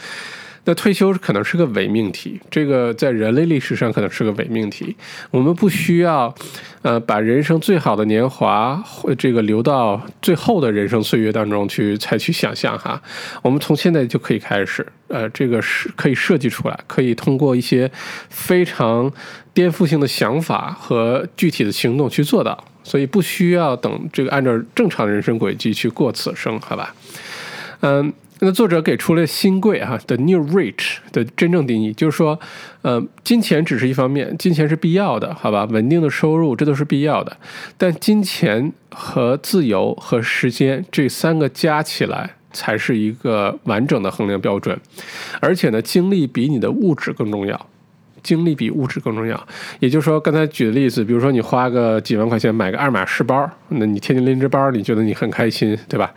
[0.66, 4.96] 那退休可能是个伪命题，这个在人类历史上可能是个伪命题。
[5.30, 6.34] 我们不需要，
[6.80, 8.82] 呃，把人生最好的年华，
[9.18, 13.00] 这个留到最后的人生岁月当中去才去想象哈。
[13.42, 17.90] 我们从现在就可以开始，呃，这个是可以设计出来，可以通过一些
[18.30, 19.12] 非常
[19.52, 22.64] 颠覆性的想法和具体的行动去做到。
[22.82, 26.94] 所以不需要等这个按照正常人生轨迹去过此生，好吧？
[27.80, 28.12] 嗯。
[28.40, 32.38] 那作者给出了新贵哈的 new rich 的真正定义，就是说，
[32.82, 35.64] 呃，金钱只是一方面，金钱是必要的，好吧？
[35.70, 37.36] 稳定的收入这都是必要的，
[37.78, 44.78] 但金钱和自由和时间这三个加起来才是一个完整的衡量标准，
[45.40, 47.66] 而且呢，精力比你的物质更重要。
[48.24, 49.40] 精力比物质更重要，
[49.78, 56.12] 也就是说，刚才举的例子，比如说你花个几万块钱买个爱马仕包，那你天天拎着包，你觉得你很开心，对吧？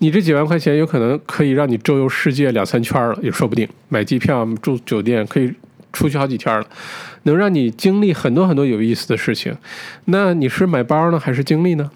[0.00, 3.66] 你这几万块钱有可能可以让你周游世界两三圈了，也说不定。
[3.88, 5.54] 买机票、住酒店，可以
[5.92, 6.66] 出去好几天了，
[7.22, 9.56] 能让你经历很多很多有意思的事情。
[10.06, 11.88] 那你是买包呢，还是经历呢？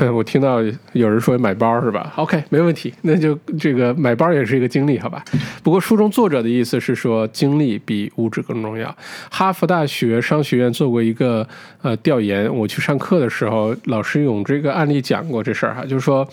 [0.12, 0.58] 我听到
[0.92, 5.22] 有人说买包是吧？OK，没问题，那就这个买包也是一个经历，好吧？
[5.62, 8.96] 不过书中作者的意思是说，经历比物质更重要。
[9.30, 11.46] 哈佛大学商学院做过一个
[11.82, 16.26] 呃调研，我去上课的时候，老师用这个案例讲过这事儿哈，就是说，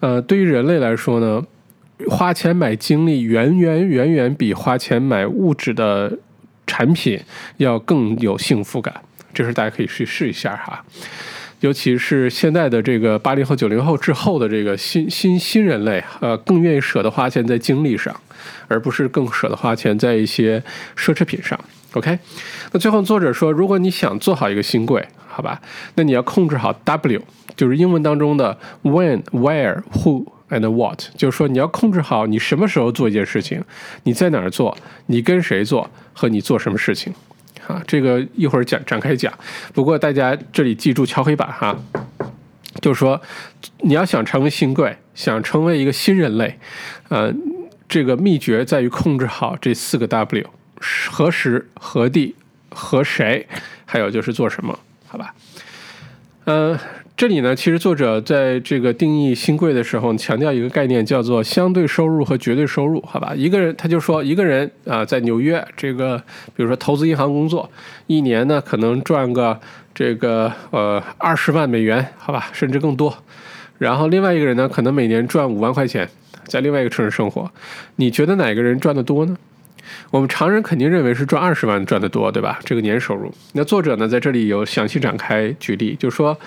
[0.00, 1.40] 呃，对于人类来说呢，
[2.08, 6.18] 花钱买经历远远远远比花钱买物质的
[6.66, 7.20] 产品
[7.58, 8.92] 要更有幸福感，
[9.32, 10.84] 这是大家可以去试一下哈。
[11.64, 18.14] 尤其是现在的这个八零后、九零后之后的这个新新新人类，呃，更愿意舍得花钱在精力上，
[18.68, 20.62] 而不是更舍得花钱在一些
[20.94, 21.58] 奢侈品上。
[21.94, 22.18] OK，
[22.72, 25.58] 那最后作者说，如果你想做好一个新贵，好吧，
[25.94, 27.22] 那你要控制好 W，
[27.56, 33.64] 就是英文当中的 When、Where、Who and What，就是说你要控制好你什么时候做一件事情，
[34.02, 37.14] 你在哪儿做，你跟谁做，和你做什么事情。
[37.66, 39.32] 啊，这个一会儿讲展开讲。
[39.72, 41.76] 不过大家这里记住敲黑板哈，
[42.80, 43.20] 就是说
[43.78, 46.58] 你要想成为新贵，想成为一个新人类，
[47.08, 47.32] 呃，
[47.88, 50.46] 这个秘诀在于控制好这四个 W：
[51.10, 52.34] 何时、何地、
[52.70, 53.46] 和谁，
[53.84, 55.34] 还有就是做什么，好吧？
[56.44, 56.78] 嗯。
[57.16, 63.32] 这里呢，其实作者在这个定义新贵的时候，强调一个概念，叫做相对收入和绝对收入，好吧？
[63.36, 66.18] 一个人他就说，一个人啊，在纽约这个，
[66.56, 67.70] 比如说投资银行工作，
[68.08, 69.56] 一年呢可能赚个
[69.94, 73.16] 这个呃二十万美元，好吧，甚至更多。
[73.78, 76.08] 然后另外一个人呢，可能每年赚五万块钱，
[76.48, 77.48] 在另外一个城市生活。
[77.94, 79.36] 你觉得哪个人赚的多呢？
[80.10, 82.58] 我们常人肯定认为是赚二十万赚得多，对吧？
[82.64, 83.32] 这个年收入。
[83.52, 86.38] 那作者呢，在这里有详细展开举例，就是说。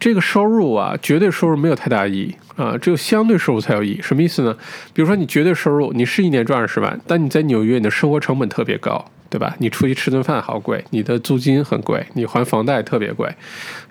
[0.00, 4.00] 这个收入啊，绝对收入没有太大意义啊，只有相对收入才有意义。
[4.02, 4.52] 什么意思呢？
[4.92, 9.54] 比如说你绝对收入，你是一年赚二十万，但你在纽约，你的生活成本特别高，对吧？
[9.60, 13.32] 你出去吃顿饭好贵，你的租金很贵，你还房贷特别贵。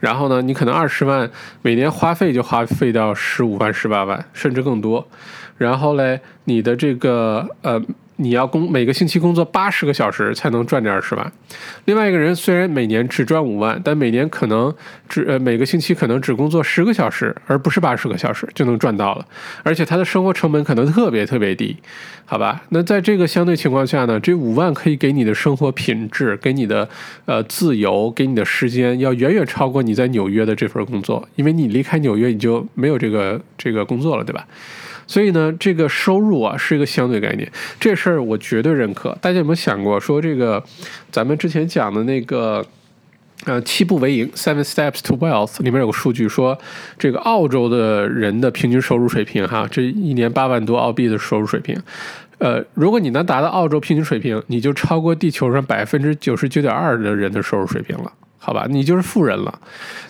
[0.01, 5.07] 然后呢，你可能二十万每年花费就花费到十五万、十八万，甚至更多。
[5.57, 7.81] 然后嘞，你的这个呃。
[8.21, 11.31] 你要工每个星期工作八十个小时才能赚这二十万，
[11.85, 14.73] 另外一个人虽然每年只赚五万，但每年可能
[15.09, 19.25] 只呃每个星期可能只工作十个小时，而不是八十个小时就能赚到了，
[19.63, 21.75] 而且他的生活成本可能特别特别低，
[22.25, 22.61] 好吧？
[22.69, 26.87] 那在这个相对情况下呢，这五万可以给你的生活品质、给你的
[27.25, 34.45] 呃自由、给你的时间，要远远超过你在纽约的这份工作，因为你离开纽约你就没有这个这个工作了，对吧？
[35.11, 37.45] 所以呢，这个收入啊是一个相对概念，
[37.77, 39.09] 这事儿我绝对认可。
[39.19, 40.63] 大家有没有想过，说这个
[41.11, 42.65] 咱们之前讲的那个
[43.43, 46.57] 呃七步为营 （Seven Steps to Wealth） 里面有个数据说，
[46.97, 51.77] 这个澳洲的人的平均收入水平，哈，这一年八万多澳币的收入水平，
[52.37, 58.13] 呃，如果你能达到澳洲平均水平，你就超过地球上百分之九十九点二的人的收入水平了。
[58.43, 59.59] 好吧，你就是富人了，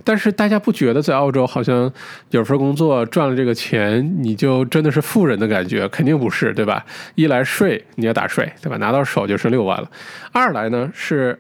[0.06, 1.92] 但是大家不觉得在澳洲好像
[2.30, 5.86] 有份工作赚了这个钱，你就真的是富人的感觉？
[5.90, 6.86] 肯定不是，对吧？
[7.16, 8.78] 一来税你要打税，对吧？
[8.78, 9.92] 拿到手就是六万了。
[10.32, 11.38] 二来呢是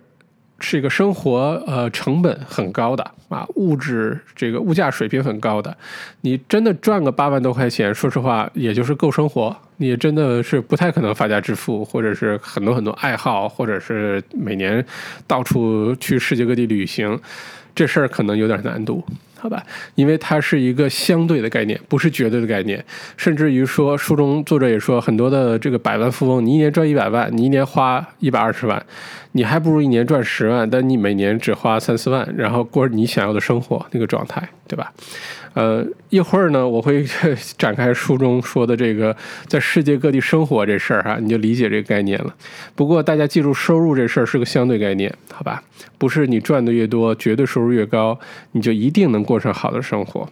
[0.61, 5.75] 是一个生活呃成本很高的啊，物质这个物价水平很高的，
[6.21, 14.85] 你真的赚个八万多块钱，说实话也就是够生活，你真的是不太可能发家致富，或者是很多很多爱好，或者是每年
[15.27, 17.19] 到处去世界各地旅行，
[17.73, 19.03] 这事儿可能有点难度。
[19.41, 19.65] 好吧，
[19.95, 22.83] 因为它是一个相对的概念，不是绝对的概念。
[23.17, 28.85] 甚至于说，书中作者也说，很多的这个百万富翁，你一年赚一百万，你一年花一百二十万，
[29.31, 34.93] 你还不如一年赚十万，但你每年只花三四万，然后过你想要的生活那个状态，对吧？
[35.53, 37.05] 呃，一会儿呢，我会
[37.57, 39.15] 展开书中说的这个
[39.47, 42.33] 在世界各地生活这事儿哈，你就理解这个概念了。
[42.75, 45.61] 不过大家记住，收入这事儿是个相对概念，好吧？
[45.97, 48.17] 不是你赚的越多，绝对收入越高，
[48.53, 50.27] 你就一定能过上好的生活。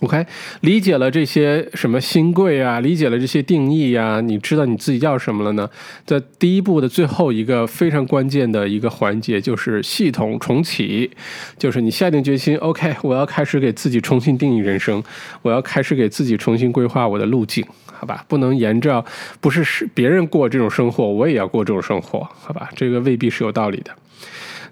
[0.00, 0.26] OK，
[0.60, 5.68] 理解了这些什么新贵啊，理解了这些定义呀，你知道你自己要什么了呢？
[6.04, 11.10] 在第一步的最后一个非常关键的一个环节，就是系统重启，
[11.56, 15.02] 就是你下定决心，OK，我要开始给自己重新定义人生，
[15.40, 18.22] 我要开始给自己重新规划我的路径，好吧？
[18.28, 19.02] 不能沿着
[19.40, 22.68] 不是是别人过这种生活，我也要过这种生活，好吧？
[22.76, 23.90] 这个未必是有道理的。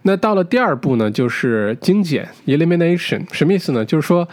[0.06, 3.82] 那到了第二步呢，就是精简 （elimination），什么意思呢？
[3.82, 4.28] 就是说，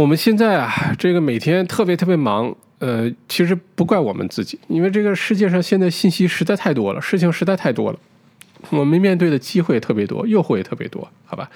[0.00, 7.98] 我们现在啊，这个每天特别特别忙，呃，其实不怪我们自己，因为这个世界上现在信息实在太多了，事情实在太多了，
[8.70, 11.50] 我们面对的机会特别多，诱惑也特别多，好吧？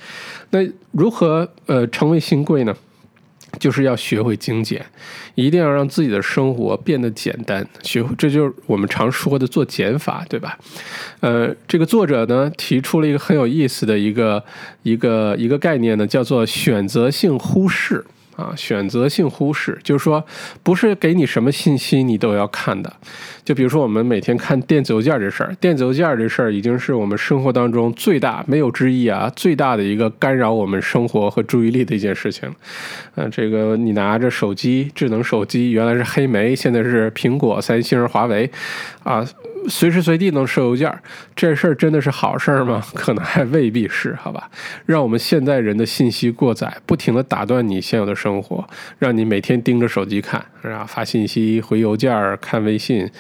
[0.51, 0.59] 那
[0.93, 2.77] 如何呃成为新贵呢？
[3.59, 4.85] 就是要学会精简，
[5.37, 7.67] 一定要让自己的生活变得简单。
[7.83, 10.59] 学会，这就是我们常说的做减法，对吧？
[11.21, 14.45] 呃，这个作者呢提出了一个很有意思的一个
[14.83, 18.05] 一个一个概念呢，叫做选择性忽视。
[18.37, 20.25] 啊，选择性忽视，就是说，
[20.63, 22.93] 不是给你什么信息你都要看的。
[23.45, 32.51] 就比如说，我们每天看电子邮件这事儿，电子邮件这事儿已经是我们生活当中最大没有之一啊，最大的一个干扰我们生活和注意力的一件事情。
[33.15, 38.51] 嗯，这个你拿着手机，智能手机原来是黑莓，现在是苹果、三星、华为，
[39.03, 39.25] 啊。
[39.69, 40.93] 随时随地能收邮件，
[41.35, 42.85] 这事儿真的是好事儿吗？
[42.95, 44.51] 可能还未必是，好吧？
[44.87, 48.67] 让我们现在人的信息过载，不停的打断你现有的生活，
[48.99, 50.87] 让你每天盯着手机看，然后？
[50.87, 53.11] 发信息、回邮件、看微信。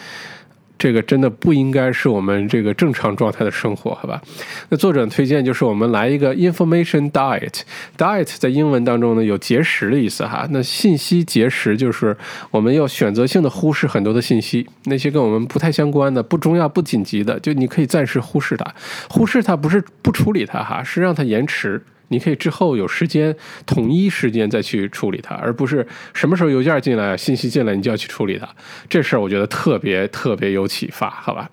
[0.85, 4.20] 这个真的不应该是我们这个正常状态的生活，好吧？
[4.68, 7.62] 那作者推荐就是我们来一个 information diet。
[7.97, 10.47] diet 在英文当中呢有节食的意思哈。
[10.51, 12.14] 那信息节食就是
[12.51, 18.74] 我们要选择性的忽视很多的信息，那些跟我们不太相关的、不重要、不紧急的，就你可以暂时忽视它。
[19.09, 21.80] 忽视它不是不处理它哈，是让它延迟。
[22.09, 23.34] 你可以之后有时间，
[23.66, 28.48] 统一时间再去处理它，而不是什么时候邮件进来、信息进来，你就要去处理它。
[28.88, 31.50] 这事儿我觉得特别特别有启发，好吧？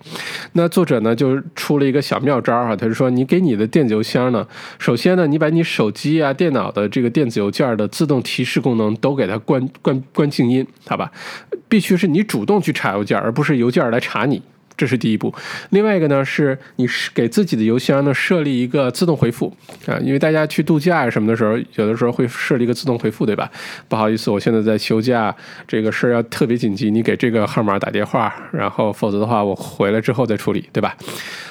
[0.52, 4.46] 那作者呢就出了一个小妙招啊，他就说你给你的电子邮箱呢，
[4.78, 11.10] 首先呢，你把你手机啊、电脑的这个电子邮件的自动提示功能都给它关关关静音，好吧？
[11.68, 14.42] 必须是你主动去查邮件，而不是邮件来查你。
[14.82, 15.32] 这是第一步，
[15.70, 19.56] 另外一个呢，是你是给自己的邮箱呢设立一个自动回复
[19.86, 23.48] 啊，因为大家去度假什么的时候，有的时候会设立一个自动回复，对吧？
[23.86, 25.32] 不好意思，我现在在休假，
[25.68, 30.96] 这个事儿要特别紧急，你给这个号码打电话，然后否则的话，我回来之后再处理，对吧？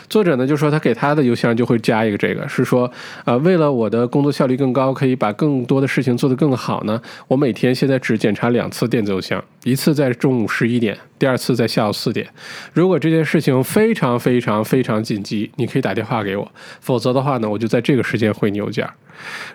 [0.09, 2.91] 作者呢就说他给他的邮箱就会加一个这个，是说，
[3.23, 12.27] 呃，为了我的工作效率更高，可以把更多的事情做得更好呢，我每天现在只检查两次电子邮箱，一次在中午十一点，第二次在下午四点。
[12.73, 18.87] 如果这件事情非常非常非常紧急，你可以打电话给我，否则的话呢，我就在这个时间回你邮件。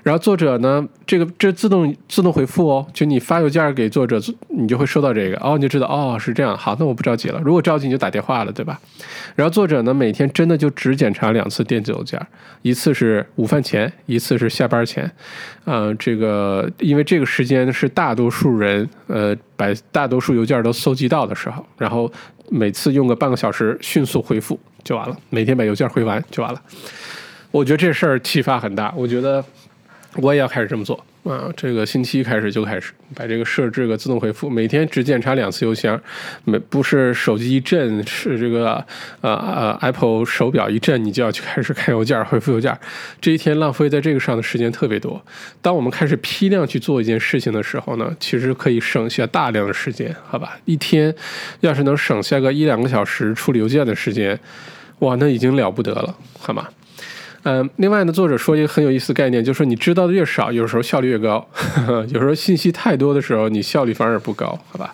[0.04, 7.40] 然后作者呢，这个这自动自动回复哦，就你发邮件给作者，你就会收到这个哦，你就知道哦是这样，好，那我不着急了。
[7.44, 8.80] 如果着急你就打电话了，对吧？
[9.34, 12.24] 然后作者呢，每天真的就只检查两次电子邮件，
[12.62, 15.10] 一次是午饭前，一次是下班前。
[15.66, 22.10] 呃，这个因为这个时间是大多数人呃把大多数邮件都搜集到的时候，然后
[22.48, 26.62] 每次用个半个小时迅速回复就完了，每天把邮件回完就完了。
[27.50, 29.44] 我觉得这事儿启发很大，我觉得
[30.18, 31.50] 我也要开始这么做啊！
[31.56, 36.00] 这个星期一开始就开始把这个设置个自动回复，每天只检查两次邮箱，
[36.44, 38.84] 没不是手机一震，是这个
[39.20, 42.76] 呃呃 Apple 手表一震，你就要去开始看邮件回复邮件。
[43.20, 45.20] 这一天浪费在这个上的时间特别多。
[45.60, 50.58] 当我们开始批量去做一件事情的时候呢，其实可以省下大量的时间，好吧？
[50.64, 51.14] 一天
[51.60, 54.38] 要是能省下个一两个小时处理邮件的时间，
[55.00, 56.68] 哇，那已经了不得了，好吗？
[57.48, 61.48] 嗯，另外呢，作者说一个很有意思概念，就是说你知道的越少，有时候效率越高。
[62.10, 64.92] 有时候信息太多的时候，你效率反而不高，好吧？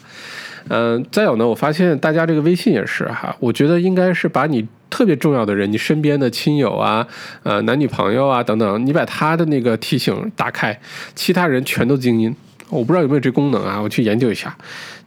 [0.69, 7.07] 嗯，再有呢，我发现大家这个微信也是哈，我觉得应该是把你特别重要的人，你身边的亲友啊，
[7.43, 10.79] 呃，男女朋友啊等等，你把他的那个提醒打开，
[11.15, 12.37] 其他人全都静音。
[12.69, 14.55] 我不知道有没有这功能啊，我去研究一下。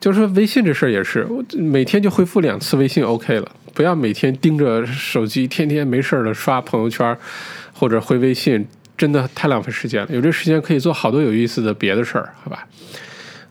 [0.06, 7.18] 就是说微信这事儿也是，我每天就回复两次微信 OK 了，不要每天盯着手机，天天没事儿了刷朋友圈
[7.74, 8.64] 或者回微信，
[8.95, 10.10] 真的太浪费时间了。
[10.12, 12.68] 有这时间可以做好多有意思的别的事儿，好吧？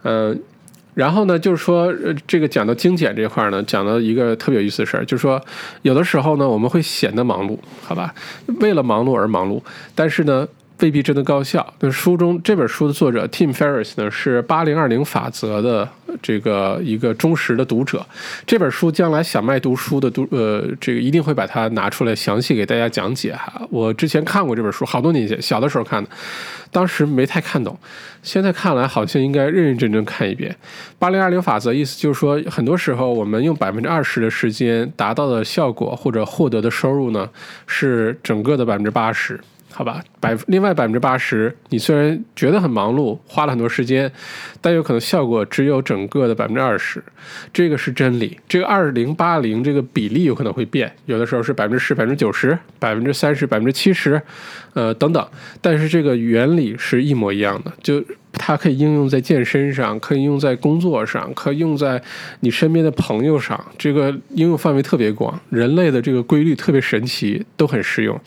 [0.05, 0.40] 嗯。
[0.94, 1.92] 然后呢，就是说，
[2.24, 5.44] 这个讲到精简这块儿呢，讲到一个特别有意思的事儿，就是说，
[5.82, 8.14] 有的时候呢，我们会显得忙碌，好吧？
[8.61, 9.61] 为了忙碌而忙碌，
[9.96, 10.46] 但是呢。
[10.81, 11.75] 未必真的高效。
[11.81, 15.89] 那书中这本书的作者 Tim Ferriss 呢，是八零二零法则的
[16.20, 18.05] 这个一个忠实的读者。
[18.47, 23.62] 这本书将来小麦读书的读呃，这个一定会把它拿出来详细给大家讲解哈。
[23.70, 26.11] 我之前看过这本书，好多年前小的时候看的，
[26.72, 27.79] 当时没太看懂，
[28.22, 30.55] 现在看来好像应该认认真真看一遍。
[30.99, 37.31] 八零二零法则意思就是说，很多时候我们用百分之二十的时间达到的效果或者获得的收入呢，
[37.66, 39.41] 是整个的百分之八十。
[39.77, 44.09] 好吧，百另外百分之八十，你虽然觉得很忙碌，花了很多时间，
[44.61, 47.03] 但有可能效果只有整个的百分之二十，
[47.53, 48.39] 这个是真理。
[48.49, 54.22] 这个二零八零这个比例有可能会变，有的时候是百分之十、百分之九十、百分之三十、百分之七十，
[54.75, 55.29] 呃等等，
[55.61, 58.01] 但是这个原理是一模一样的，就。
[58.37, 62.03] 它可以应用在健身上，可以用在工作上，可以用在
[62.41, 63.59] 你身边的朋友上。
[63.78, 68.18] 这个应用范围特别广，人类的这个规律特别神奇，都很适用。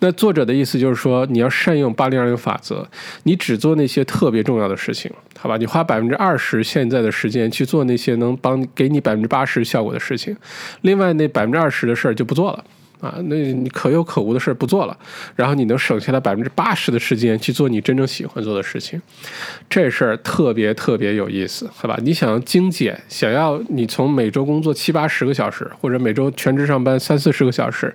[0.00, 2.86] 那作者的意思就是说，你要善用八零二零法则，
[3.22, 5.56] 你只做那些特别重要的事情，好吧？
[5.56, 10.36] 你花百分之二十现在的时间去做那些能帮给你百分之八十效果的事情，
[10.82, 12.64] 另外那百分之二十的事儿就不做了。
[13.00, 14.96] 啊，那你可有可无的事儿不做了，
[15.34, 19.00] 然后你能省下来百分之八十的时间去做你真正喜欢做的事情，
[19.68, 21.98] 这事儿特别特别有意思，好吧？
[22.02, 27.94] 你想精简，想要你从每周工作七八十个小时，或者每周全职上班三四十个小时，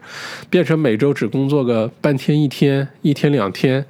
[0.49, 3.83] 变成每周只工作个半天、一天、一天两天，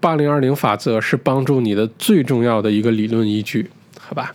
[0.00, 4.34] 八零二零法则是帮助你的最重要的一个理论依据，好吧？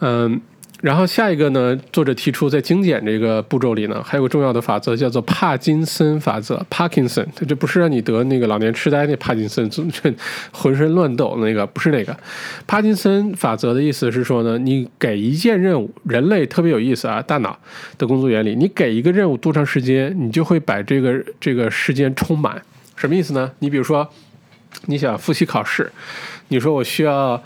[0.00, 0.40] 嗯。
[0.80, 1.78] 然后下一个呢？
[1.92, 7.26] 作者提出，在精简这个步骤里呢，还有个重要的法则，叫做帕金森法则 （Parkinson）。
[7.46, 9.70] 这不是让你得那个老年痴呆那帕金森，
[10.52, 12.16] 浑身乱抖那个，不是那个。
[12.66, 17.58] 帕金森法则的意思是说呢，你给一件任务，人类特别有意思啊，大脑
[17.98, 22.60] 的工作原理，你给一个任务多长时间，你就会把这个这个时间充满。
[22.96, 23.50] 什么意思呢？
[23.58, 24.08] 你比如说，
[24.86, 25.92] 你想复习考试，
[26.48, 27.42] 你说我需要。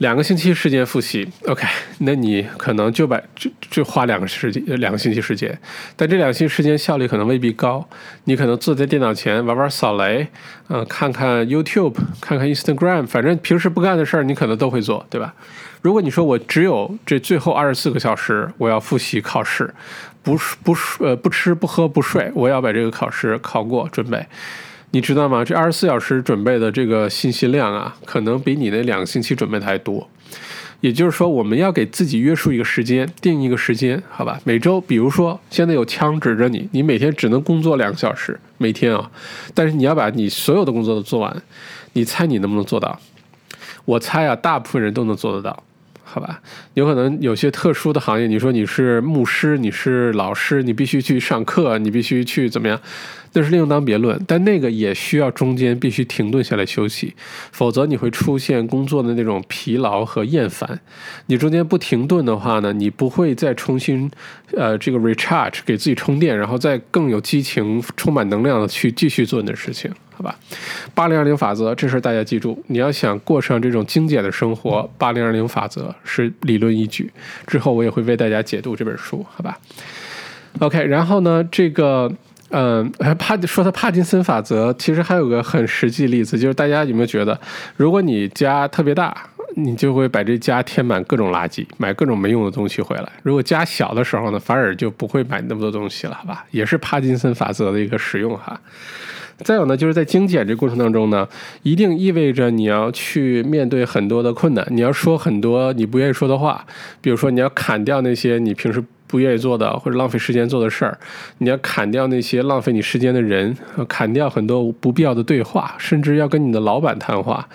[0.00, 1.66] 两个星期时间复习，OK，
[1.98, 5.58] 那你可能就把就就花两个时间两个星期时间，
[5.94, 7.86] 但这两个星期时间效率可能未必高。
[8.24, 10.26] 你可能坐在电脑前玩玩扫雷，
[10.68, 15.34] 嗯，看看 YouTube，看看 Instagram，反正平时不干的事儿你可能都会做，对吧？
[15.82, 19.74] 如果你说我只有这最后二十四个小时我要复习考试，
[20.22, 24.26] 不不呃不吃不喝不睡，我要把这个考试考过准备。
[24.92, 25.44] 你知道吗？
[25.44, 30.08] 这二十四小时准备的这个信息量啊，可能比你那两个星期准备的还多。
[30.80, 34.40] 也就是说，我们要给自己约束一个时间，定一个时间，好吧？
[34.44, 39.10] 每周，比如说现在有枪指着你，你每天只能工作两个小时，每天啊。
[39.54, 41.42] 但是你要把你所有的工作都做完，
[41.92, 42.98] 你猜你能不能做到？
[43.84, 45.62] 我猜啊，大部分人都能做得到。
[46.12, 46.42] 好吧，
[46.74, 52.80] 有可能有些特殊的行业，你说你是牧师，你是老师，你必须去上课，你必须去怎么样？
[53.32, 54.20] 那是另当别论。
[54.26, 57.14] 但那个也需要中间必须停顿下来休息，
[57.52, 60.80] 否则你会出现工作的那种疲劳和厌烦。
[61.26, 64.10] 你中间不停顿的话呢，你不会再重新
[64.56, 69.88] 呃这个 recharge 给自己充电，然后再更有激情、充满能量的去继续做你的事情。
[70.20, 70.36] 好吧，
[70.94, 72.62] 八零二零法则，这事大家记住。
[72.66, 77.10] 你要想过上这种精简的生活，八零二零法则是理论依据。
[77.46, 79.58] 之后我也会为大家解读这本书，好吧
[80.58, 82.12] ？OK，然后呢，这个，
[82.50, 87.40] 嗯，帕说的帕金森法则，其实还有个很实际例子，就是大家有没有觉得，
[87.78, 89.16] 如果你家特别大，
[89.56, 96.44] 你就会把这家填满各种垃圾，买各种没用的东西回来；如果家小的时候呢，反而就不会买那么多东西了，好吧？
[96.50, 98.60] 也是帕金森法则的一个使用哈。
[99.42, 101.26] 再有呢，就是在精简这过程当中呢，
[101.62, 106.64] 一定意味着你要去面对很多的困难，你要说很多你不愿意说的话，
[107.00, 110.98] 比如说你要砍掉那些你平时不愿意做的或者浪费时间做的事儿，
[111.38, 113.56] 你要砍掉那些浪费你时间的人，
[113.88, 117.48] 砍掉很多不必要的对话，甚至要跟你的老板谈话。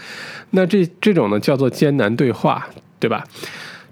[0.51, 2.67] 那这这种呢叫做艰难对话，
[2.99, 3.23] 对吧？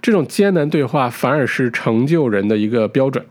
[0.02, 3.24] 这种艰难对话反而是成就人的一个标准。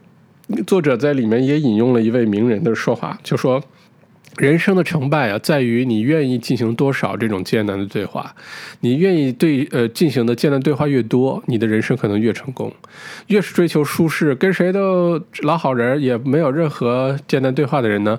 [0.66, 3.62] 作者在里面也引用了一位名人的说法，就说。
[4.36, 8.34] 人生的成败啊，在于你愿意进行多少这种艰难的对话。
[8.80, 12.72] 你愿意对呃进行的艰难对话越多，你的人生可能越成功。
[13.26, 18.18] 越是追求舒适，跟谁都老好人，也没有任何艰难对话的人呢，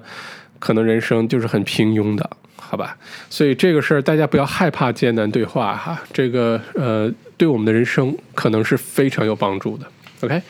[0.60, 2.96] 可能人生就是很平庸的，好吧？
[3.30, 9.86] 所以这个事儿大家不要害怕艰难对话哈，这个呃对我们的人生可能是非常有帮助的。
[10.24, 10.42] OK，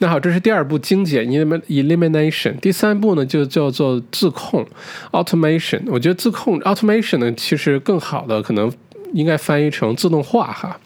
[0.00, 2.54] 那好，这是第二步精简 （elimination）。
[2.60, 4.66] 第三步呢，就叫做自控
[5.12, 5.80] （automation）。
[5.86, 8.70] 我觉得自控 （automation） 呢，其实更好的可能
[9.14, 10.78] 应该翻译成自动化哈。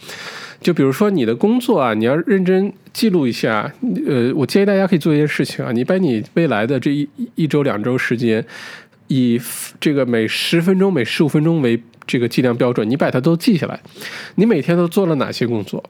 [0.60, 3.72] 就比如说你的工作啊，你要认真记录一下。
[4.06, 8.44] 呃，我建议大家可以做一件事情啊，你把你未来的这一一周、两周时间，
[9.08, 9.40] 以
[9.80, 13.78] 这个每十分钟、每十五分钟为这个计量标准，你把它都记下来。
[14.34, 15.84] 你每天都做了哪些工作？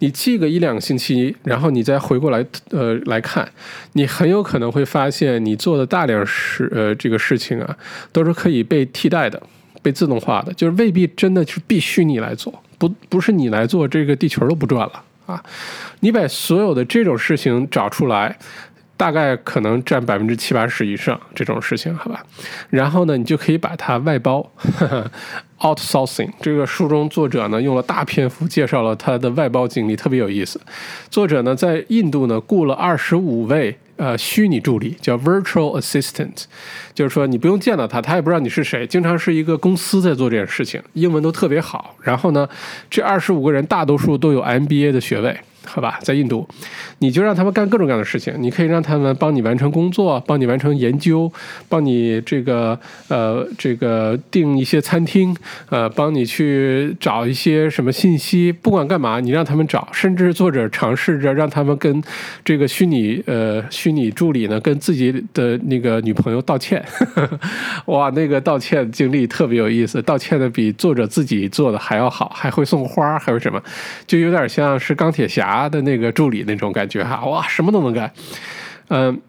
[0.00, 3.48] 你记个一两个星期，然后你再回过来，呃，来看，
[3.92, 7.78] 你很有可能会发现，你做的大量事，呃，这个事情啊，
[8.12, 9.40] 都是可以被替代的，
[9.80, 15.42] 被自动化的，就是未必真的是必须你来做，不，不是你来做，这个地球都不转了啊！
[16.00, 18.36] 你把所有的这种事情找出来。
[19.02, 22.24] 大概可能占百分之七八十以上这种事情，好吧？
[22.70, 24.48] 然后呢，你就可以把它外包，
[25.58, 26.30] outsourcing。
[26.40, 30.60] 这个书中作者呢用了大篇幅介绍了他的外包经历，特别有意思。
[31.10, 36.44] 作者呢在印度呢雇了二十五位呃虚拟助理，叫 virtual assistant，
[36.94, 41.96] 就是说你不用见到他，他也不知道你是谁，经常是一个公司在做这件事情，英文都特别好。
[42.02, 42.48] 然后呢，
[42.88, 45.36] 这二十五个人大多数都有 MBA 的学位。
[45.64, 46.46] 好吧，在印度，
[46.98, 48.34] 你就让他们干各种各样的事情。
[48.38, 51.32] 你可以让他们帮你完成工作，帮你完成研究，
[51.68, 55.36] 帮你这个呃这个订一些餐厅，
[55.70, 58.50] 呃，帮你去找一些什么信息。
[58.50, 59.88] 不管干嘛，你让他们找。
[59.92, 62.02] 甚至作者尝试着让他们跟
[62.44, 66.84] 这个虚拟呃虚拟助理呢，跟自己的那个女朋友道歉。
[67.86, 73.62] 哇，那个道歉经历特别有意思，道歉的比作者自己做的还要好，还会送花，还有什么，
[74.06, 75.51] 就有点像是钢铁侠。
[75.68, 78.12] 的那个助理那种感觉哈，哇，什么都能干，
[78.88, 79.20] 嗯，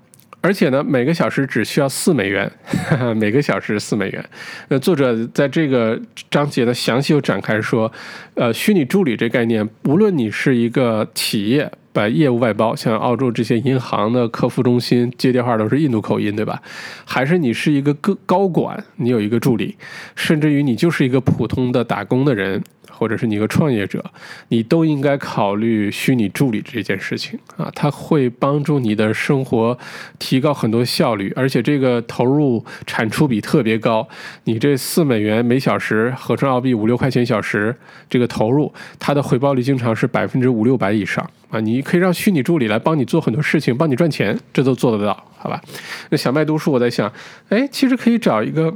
[0.41, 2.51] 而且呢，每个小时只需要四美元，
[3.15, 4.26] 每个小时四美元。
[4.67, 5.99] 那作者在这个
[6.30, 7.91] 章节的，详细又展开说，
[8.36, 16.61] 呃，虚拟助理这概念，无论你是一个企业把业务外包，像澳洲这些银行的客服中心接电话都是印度口音，对吧？
[17.05, 19.77] 还是你是一个高高管，你有一个助理，
[20.15, 22.61] 甚至于你就是一个普通的打工的人。
[22.95, 24.05] 或者是你一个创业者，
[24.49, 29.77] 你都应该考虑虚拟助理这件事情啊，它会帮助你的生活
[30.19, 34.07] 提高很多效率，而且这个投入产出比特别高。
[34.43, 37.75] 你这四美元每小时合成澳币五六块钱一小时，
[38.07, 41.59] 这个投入它的回报率经常是百分之五六百以上啊！
[41.59, 45.61] 你可以让虚拟助理来帮你做很多事情，帮你赚钱，这都做得到，好吧？
[46.09, 47.11] 那小麦读书，我在想，
[47.49, 48.73] 哎，其实可以找一个。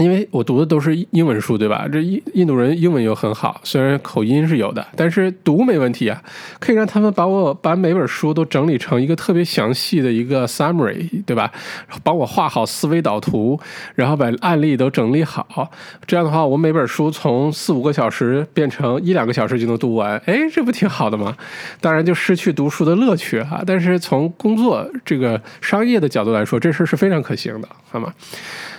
[0.00, 1.86] 因为我读的都是英文书，对吧？
[1.92, 6.22] 这印印度人英文又很好，虽然口音是有的，但是读没问题啊。
[6.58, 11.52] 可以让他们把我把每本书都整理成一个特别详细的一个 summary，对吧？
[12.02, 13.60] 帮我画好思维导图，
[13.94, 15.70] 然后把案例都整理好。
[16.06, 20.16] 这样的话，我每本书从四五个小时变成一两个小时就能读完。
[20.24, 21.36] 哎，这不挺好的吗？
[21.78, 23.62] 当然就失去读书的乐趣哈。
[23.66, 28.14] 但是从工作这个商业的角度来说，这事是非常可行的，好吗？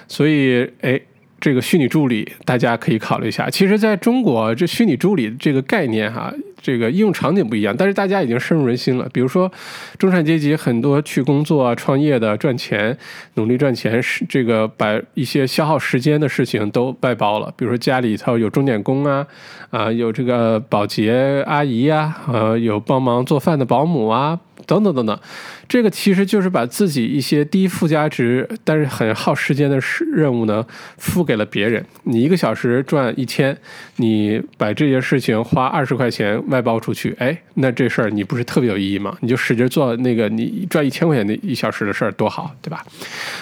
[0.08, 1.00] 所以，哎。
[1.42, 3.50] 这个虚拟助理，大家可以考虑一下。
[3.50, 6.32] 其实，在中国，这虚拟助理这个概念，哈，
[6.62, 9.08] 这个应用场景不一样，但是大家已经深入人心了。
[9.12, 9.52] 比如说，
[9.98, 12.98] 中产阶级很多去工作、创业的、赚钱、
[13.36, 17.54] 努力赚钱，是这个把一些消耗时间的事情都外包了。
[17.58, 19.26] 比如说，家里头有钟点工啊，
[19.70, 24.40] 啊，有这个保洁阿姨呀，呃，有帮忙做饭的保姆啊。
[24.68, 25.20] 等等等等，
[25.68, 30.64] 这个其实就是把自己一些低附加值但是很耗时间的事任务呢，
[30.98, 31.84] 付给了别人。
[32.04, 33.58] 你一个小时赚一千，
[33.96, 39.18] 你把这件事情花二十块钱外包出去，哎，那这事儿你不是特别有意义吗？
[39.22, 42.86] 你就使劲做那个你赚一千块钱的一小时的事儿，多好，对吧？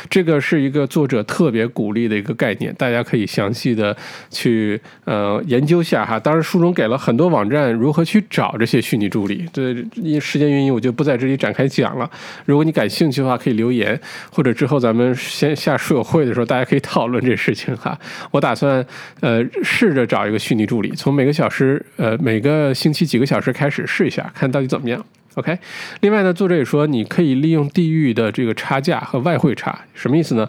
[0.09, 3.95] 这个是一个作者特别鼓励的一个概念，大家可以详细的
[4.29, 6.19] 去呃研究下哈。
[6.19, 9.45] 当然，书中给了很多网站如何去找这些虚拟助理。
[9.51, 12.09] 这因时间原因，我就不在这里展开讲了。
[12.45, 13.99] 如果你感兴趣的话，可以留言，
[14.31, 17.97] 或者之后咱们先下书友会的时候，大家可以讨论这事情哈。
[18.31, 18.85] 我打算
[19.21, 25.05] 呃试着找一个虚拟助理，从每个小时呃每个星期去几个小时开始试一下，看到底怎么样。
[25.39, 25.57] OK，
[26.01, 30.45] 另外呢，作者也说，你可以利用地域的这个差价和外汇差，什么意思呢？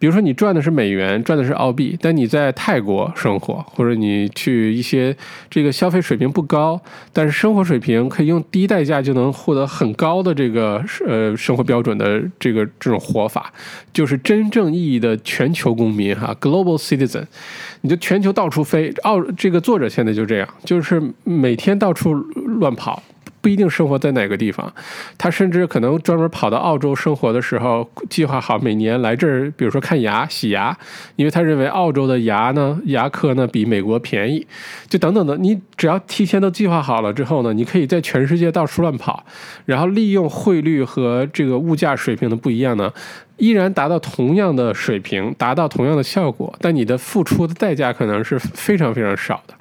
[0.00, 5.16] 比如说你赚的是美元，赚的是澳币，但你在泰国生活，或者你去一些
[5.48, 6.80] 这个消费水平不高，
[7.12, 13.52] 但是生活水平可以用低代价就能获得很高的这个呃生活标准的这个这种活法，
[13.92, 17.24] 就是真正意义的全球公民哈，global citizen，
[17.82, 18.92] 你就全球到处飞。
[19.04, 23.00] 澳这个作者现在就这样，就是每天到处乱跑。
[23.42, 24.72] 不一定生活在哪个地方，
[25.18, 30.74] 他甚至可能专门跑到澳洲生活的时候，计划好每年来这儿，比如说看牙、洗牙，
[31.16, 34.46] 因为他认为澳洲的牙呢，牙科呢比美国便宜，
[34.88, 35.36] 就等等的。
[35.36, 39.24] 你只要提前都计划好了之后呢，你可以在全世界到处乱跑，
[39.66, 42.92] 然后利用汇率和这个物价水平的不一样呢。
[43.42, 49.54] 依然达到同样的水平，达到同样的效果，但你的付出的代价可能是非常非常少的。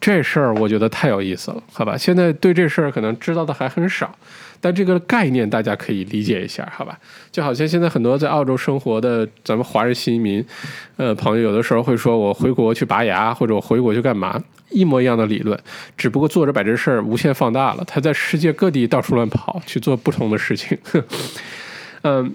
[0.00, 1.94] 这事儿我觉得太有意思了，好吧？
[1.94, 4.10] 现在对这事儿可能知道的还很少，
[4.62, 6.98] 但这个概念大家可以理解一下，好吧？
[7.30, 10.42] 就好像现在很多在澳洲生活的咱们华人新移民，
[10.96, 15.60] 呃，朋友有的时候会说我回国去拔牙，或者我回国去干嘛，一模一样的理论，
[15.98, 20.78] 只不过作者把这事儿无限放大了，他在世界各地到处乱跑去做不同的事情，
[22.00, 22.34] 嗯。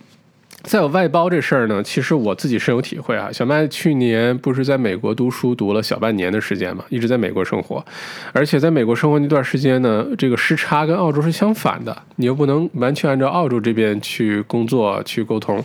[0.63, 3.29] 再有外包这事儿呢，其实我自己深有体会啊。
[3.31, 7.83] 小麦去年不是在美国读书读了小半年的时间嘛，一直在美国生活，
[8.31, 15.63] 而且在美国生活那段时间呢，这个时差跟澳洲是相反的，你又不能完全按照澳洲这边去工作去沟通。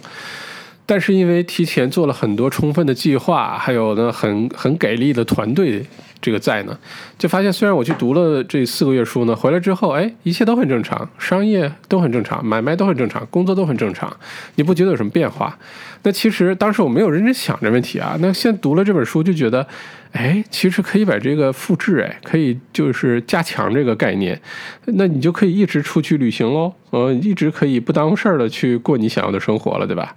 [0.85, 5.85] 但是因为提前做了很多充分的计划，还有呢很很给力的团队
[6.21, 6.77] 这个在呢，
[7.19, 14.15] 就发现虽然我去读了这四个月书呢，回来之后，哎，一切都很正常，商业都很正常，买卖都很正常，工作都很正常，
[14.57, 15.57] 你不觉得有什么变化？
[16.03, 18.17] 那其实当时我没有认真想这问题啊。
[18.21, 19.67] 那现在读了这本书，就觉得，
[20.13, 24.41] 哎，其实可以把这个复制，哎，可以就是加强这个概念，
[24.87, 30.15] 那你就可以一直出去旅行喽，呃，一直可以不耽误事儿的去过你想要的生活了，对吧？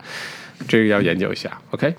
[0.68, 1.93] 这个要研究一下，OK。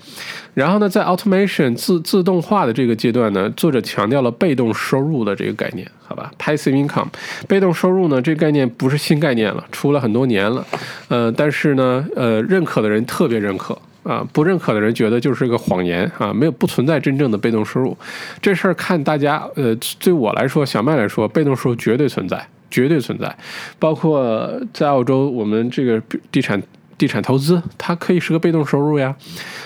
[0.53, 7.07] 然后呢，在 automation 自自动化的这个阶段呢，作者强调了被动收入的这个概念，好吧？passive income，
[7.47, 10.65] 被动收入呢，这个概念不是新概念了，出了很多年了，
[11.07, 17.97] 呃，但是呢，呃，认可的人特别认可啊，不认可的人觉得就是个谎言啊，没有不存在真正的被动收入。
[18.39, 23.35] 这事儿看大家，呃，对我来说，小麦来说，被动收入绝对存在，绝对存在，
[23.79, 25.99] 包括在澳洲，我们这个
[26.31, 26.61] 地产。
[27.03, 29.13] 地产投资，它可以是个被动收入呀。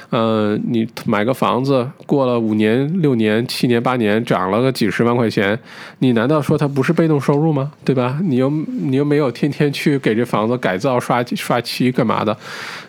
[0.09, 5.59] 呃，你买个房子，过了五年、六年、七年、八年，涨了个几十万块钱，
[5.99, 7.71] 你难道说它不是被动收入吗？
[7.85, 8.17] 对吧？
[8.23, 12.35] 你又你又没有天天去给这房子改造、刷刷漆干嘛的，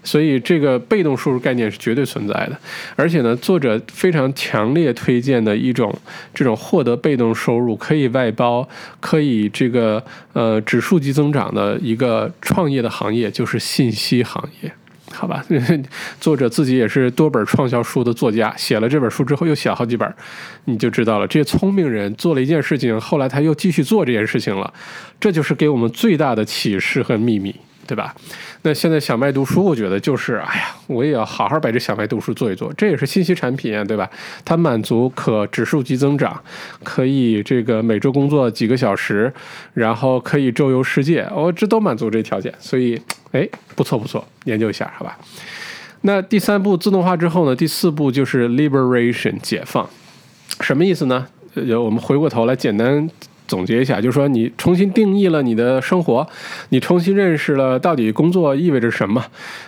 [0.02, 2.58] 所以这个被动收入概念是绝对存在的。
[2.96, 5.94] 而且呢，作者非常强烈推荐的一种
[6.32, 8.66] 这种获得被动收入可以外包、
[9.00, 14.72] 可以这个呃指数级增长的一个创业的行业，就是信息行行业。
[15.10, 15.42] 好吧，
[16.20, 20.14] 作者自己也是多本畅销书的作家，写了这本书之后又写好几本，
[20.66, 21.26] 你就知道了。
[21.26, 24.70] 这些聪明人做了一件事情，后来他又继续做这件事情了，
[25.18, 28.14] 这就是给我们最大的启示和秘密，对吧？
[28.62, 34.08] 那现在小麦读书，我觉得就是，哎呀，我也要好好把这小麦读书做一做，这也是信息产品，对吧？
[34.44, 36.38] 它满足可指数级增长，
[36.84, 39.32] 可以这个每周工作几个小时，
[39.72, 43.00] 然后可以周游世界，哦，这都满足这条件，所以。
[43.32, 45.18] 哎，不错不错，研究一下，好吧。
[46.02, 47.56] 那第三步自动化之后呢？
[47.56, 49.88] 第四步就是 liberation 解放，
[50.60, 51.26] 什么意思呢？
[51.54, 53.10] 呃，我们回过头来简单
[53.48, 56.24] 总结一下，就是说你重新定义了你的生活，
[56.68, 59.24] 你重新认识了到底工作意味着什么，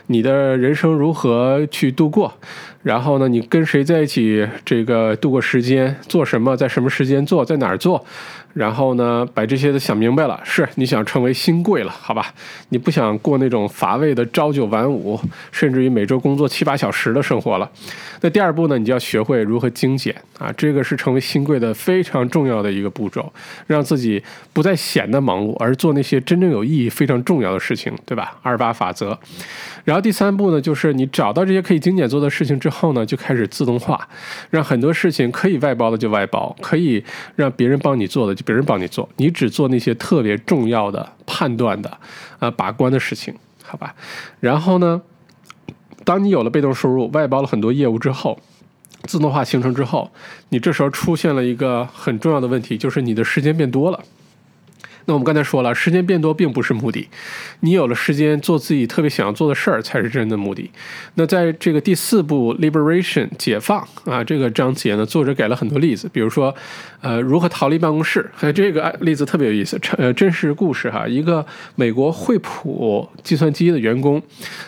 [0.07, 2.33] 你的人生如何去度过，
[2.85, 8.05] 然后呢，你跟谁在一起这个度过时间，做什么，在什么时间做，在哪儿做。
[8.53, 12.35] 然后呢，把这些都想明白了，是你想成为新贵了，好吧？
[12.71, 15.19] 你不想过那种乏味的朝九晚五，
[15.53, 17.71] 甚至于每周工作七八小时的生活了。
[18.23, 23.33] 那第二步呢，你就要学会如何精简啊，这个是成为新贵的非常重要的一个步骤，
[23.67, 24.23] 让自己
[24.53, 28.37] 不再显得忙碌，而做那些真正有意义、非常重要的事情，对吧？
[28.43, 29.19] 二八法则。
[29.85, 34.07] 然后第三步呢，就是你找到这些可以精简做的事情之后呢，就开始自动化，
[34.51, 37.03] 让很多事情可以外包的就外包，可以
[37.37, 41.99] 让别人帮你做的别人帮你做，你只做那些特别重要的判断的
[42.39, 43.95] 呃把关的事情，好吧？
[44.41, 45.03] 然后呢，
[46.05, 48.39] 当你有了被动收入，外包了很多业务之后，
[49.05, 50.11] 自动化形成之后，
[50.51, 54.03] 你这时候出现了一个很重要的问题，就是你的时间变多了。
[55.11, 57.09] 那我们刚才说了，时间变多并不是目的，
[57.63, 60.71] 你有了时间做自己特别想要做的事儿才是真的目的。
[61.15, 66.55] 那在这个第四部 Liberation 解放啊这个章节呢，作者给了很多例子，比如说，
[67.01, 71.45] 呃，如何逃离办公室，哎，这个例子特别有意思，呃，真实故事哈，一个
[71.75, 74.23] 美国惠普计算机的员工，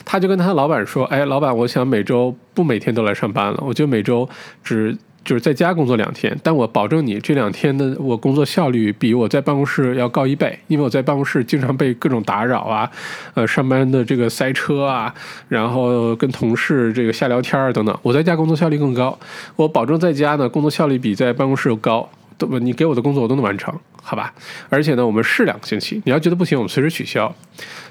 [0.04, 4.28] 他就跟他的老板说，哎，老板，我想每周不每天都来上班了，我就每周
[4.64, 4.98] 只。
[5.24, 12.90] 就是在家工作两天，但我保证你这两天的我工作效率比我在办公室要高一倍，因为我在办公室经常被各种打扰啊，
[13.34, 15.14] 呃，上班的这个塞车啊，
[15.48, 19.16] 然后跟同事这个瞎聊天儿等等，我在家工作效率更高，
[19.56, 23.72] 我保证在家呢工作效率比在办公室要高，都你给我的工作我都能完成。
[24.04, 24.34] 好吧，
[24.68, 27.32] 而且呢，我们试两个星期，你要觉得不行，我们随时取消。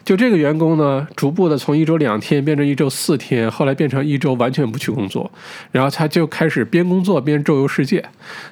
[0.04, 5.30] 就这个员工呢，逐步的从一周两天变成一周四天，后来变成一周完全不去工作，
[5.72, 8.04] 然后他就开始边工作边周游世界，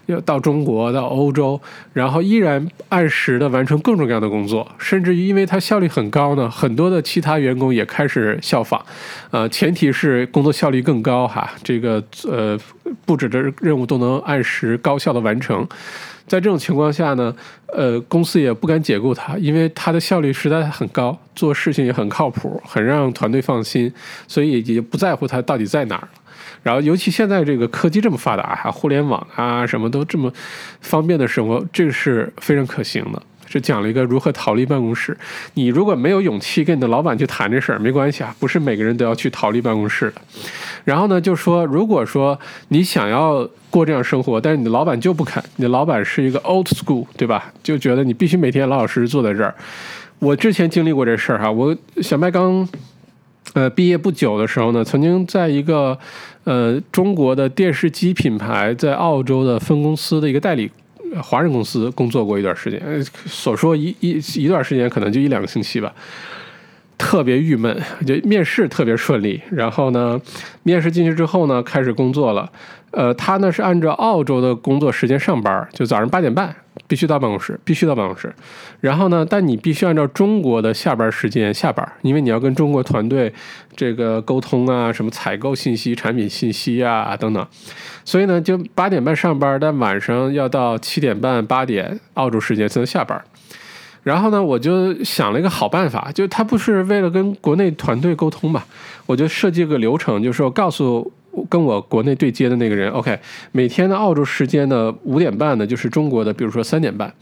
[0.05, 1.59] 要到中国到欧洲，
[1.93, 8.83] 然后依然按时的完成各种各样的工作，甚至于因为他效率很高呢，很多的其他员工也开始效仿。
[9.31, 12.57] 呃，前提是工作效率更高哈，这个呃
[13.05, 15.67] 布置的任务都能按时高效的完成。
[16.29, 17.35] 在这种情况下呢，
[17.73, 23.91] 呃，公司也不敢解雇他，因为他的效率实在很高，做事情也很靠谱，很让团队放心，
[24.27, 26.07] 所以也不在乎他到底在哪儿
[26.61, 30.31] 然后，尤其现在这个科技这么发达还，互联网啊什么都这么
[30.81, 33.21] 方便的生活，这是非常可行的。
[33.49, 35.17] 是讲了一个如何逃离办公室。
[35.55, 40.21] 你如果没有勇气跟你的老板去谈这事儿，没关系啊，不是每个人都要去逃离办公室的。
[40.85, 42.39] 然后呢，就说如果说
[42.69, 47.51] 你想要过这样生活，但是你的老板就不肯，你的老板是一个 old school，对吧？
[47.63, 49.53] 就觉得你必须每天老老实实坐在这儿。
[50.19, 52.67] 我之前经历过这事儿哈，我小麦刚
[53.53, 55.97] 呃毕业不久的时候呢，曾经在一个
[56.43, 60.69] 呃中国的电视机品牌在澳洲的分公司的一个代理。
[61.21, 62.81] 华人公司工作过一段时间，
[63.25, 65.93] 所说一一一段时间可能就一两个星期吧，
[66.97, 67.75] 特别郁闷。
[68.05, 70.19] 就面试特别顺利，然后呢，
[70.63, 72.51] 面试进去之后呢，开始工作了。
[72.91, 76.55] 呃，他呢是按照澳洲的工作时间上班，就早上八点半
[76.87, 78.33] 必须到办公室，必须到办公室。
[78.79, 83.33] 然后呢，但你必须按照中国的下班时间下班，因为你要跟中国团队
[83.75, 87.47] 这个沟通啊，什么采购信息、产品信息啊等等。
[88.03, 93.21] 所以呢，就八点半上班，但晚上要到七点半、八点澳洲时间才能下班。
[94.03, 98.63] 然后呢，我就想了一个好办法，就他不是为了跟国内团队沟通嘛，
[99.05, 101.11] 我就设计个流程，就是说告诉。
[101.49, 103.17] 跟我国内对接的那个人，OK，
[103.51, 107.13] 每天的澳洲时间呢五点半呢就是中国的，比如说三点半。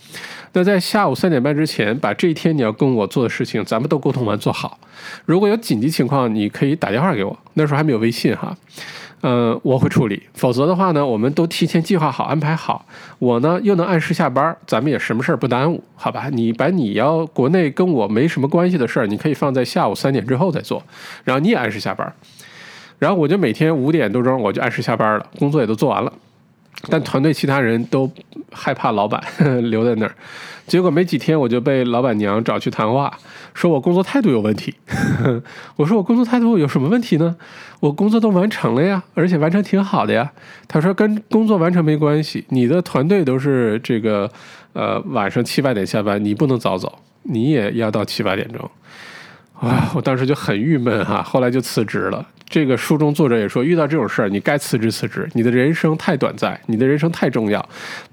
[0.53, 4.79] 那在下午三点半之前，把这一天你要跟我做的事情，咱们都沟通完做好。
[5.25, 8.57] 如果有紧急情况，你可以打电话给我，那时候还没有微信哈，
[9.21, 10.23] 嗯，我会处理。
[10.33, 12.85] 否则的话呢，我们都提前计划好安排好，
[13.19, 16.29] 我呢又能按时下班，咱们也什么事儿不耽误，好吧？
[16.31, 20.81] 你把你要国内跟我没什么关系的事儿，你可以放在下午三点之后再做，
[21.23, 22.11] 然后你也按时下班。
[22.99, 26.11] 然后我就每天五点多钟我就按时下班了，工作也都做完了，
[26.89, 28.11] 但团队其他人都
[28.51, 29.21] 害怕老板
[29.69, 30.15] 留在那儿，
[30.67, 33.11] 结果没几天我就被老板娘找去谈话，
[33.53, 34.73] 说我工作态度有问题。
[35.77, 37.35] 我说我工作态度有什么问题呢？
[37.79, 40.31] 我工作都完成了呀，而且完成挺好的呀。
[40.67, 44.29] 他说跟工作完成没关系，你的团队都是这个
[44.73, 48.69] 呃晚上七八点下班，你不能早走，你也要到七八点钟。
[49.59, 52.25] 啊，我当时就很郁闷哈，后来就辞职了。
[52.49, 55.27] 这个书中作者也说，遇到这种事儿，你该辞职辞职。
[55.33, 57.63] 你的人生太短暂，你的人生太重要，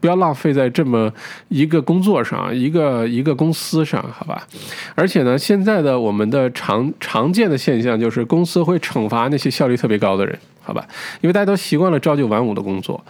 [0.01, 1.13] 不要浪费在这么
[1.49, 4.47] 一个工作上，一个一个公司上，好吧？
[4.97, 10.85] 而且呢，现在的我们的常常见的现象就是，公司会惩罚那些效率特别高的人，好吧？
[11.21, 13.03] 因为大家都习惯了朝九晚五的工作。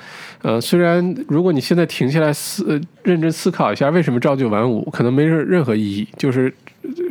[0.42, 6.52] 呃，虽然如果你现在停下来思认真思考一下，为什么朝九晚五，可能没任任何意义，就是。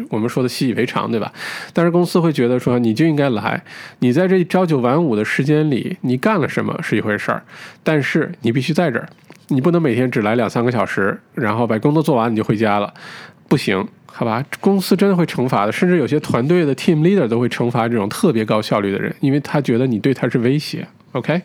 [0.09, 1.33] 我们说的习以为常，对吧？
[1.73, 3.59] 但是公司会觉得说你就应该来，
[4.03, 7.41] 你在这朝九晚五的时间里，你干了什么是一回事儿，
[7.85, 9.07] 但是你必须在这儿，
[9.47, 12.93] 你不能每天只来两三个小时，然后把工作做完你就回家了，
[13.47, 14.43] 不行，好吧？
[14.59, 20.85] 公司真的会惩罚的，甚至有些团队的 team leader 都会惩罚这种特别高效率的人，因为他觉得你对他是威胁。
[21.13, 21.41] OK。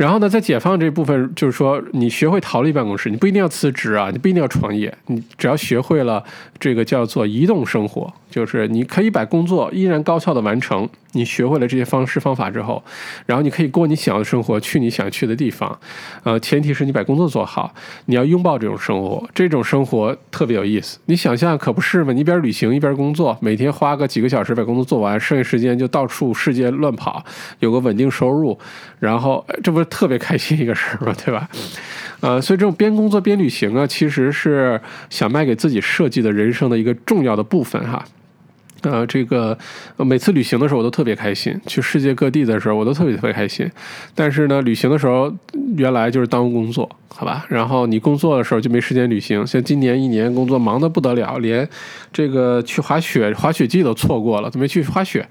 [0.00, 6.24] 然后呢，在解放这部分，就是说，你学会逃离办公室，你不一定要辞职啊，你不一定要创业，你只要学会了
[6.58, 10.88] 这个叫做移动生活，就是你可以把工作依然高效的完成。
[11.12, 12.80] 你学会了这些方式方法之后，
[13.26, 15.76] 然后你可以过你想要的生活，去你想去的地方。
[16.22, 17.74] 呃，前提是你把工作做好，
[18.06, 21.00] 你要拥抱这种生活，这种生活特别有意思。
[21.06, 22.12] 你想象可不是嘛？
[22.12, 27.24] 你一边旅行一边工作，每天花个几个小时把工作做完，剩下时间就到处世界乱跑，
[27.58, 28.56] 有个稳定收入，
[29.00, 31.48] 然后这不特别开心一个事儿嘛，对吧？
[32.20, 38.04] 呃，所以这种边工作边旅行啊，其实是小麦给自己设计的人生的一个重要的部分哈。
[38.82, 39.58] 呃，这个
[39.98, 43.70] 每次旅行的时候我都特别开心，去世界各地的时候我都特别特别开心。
[44.14, 45.30] 但是呢，旅行的时候
[45.76, 47.44] 原来就是耽误工作，好吧？
[47.50, 51.68] 然后你工作的时候就没时间旅行，像今年一年工作忙得不得了，连
[52.10, 55.28] 这个去滑雪滑雪季都错过了，都没去滑雪。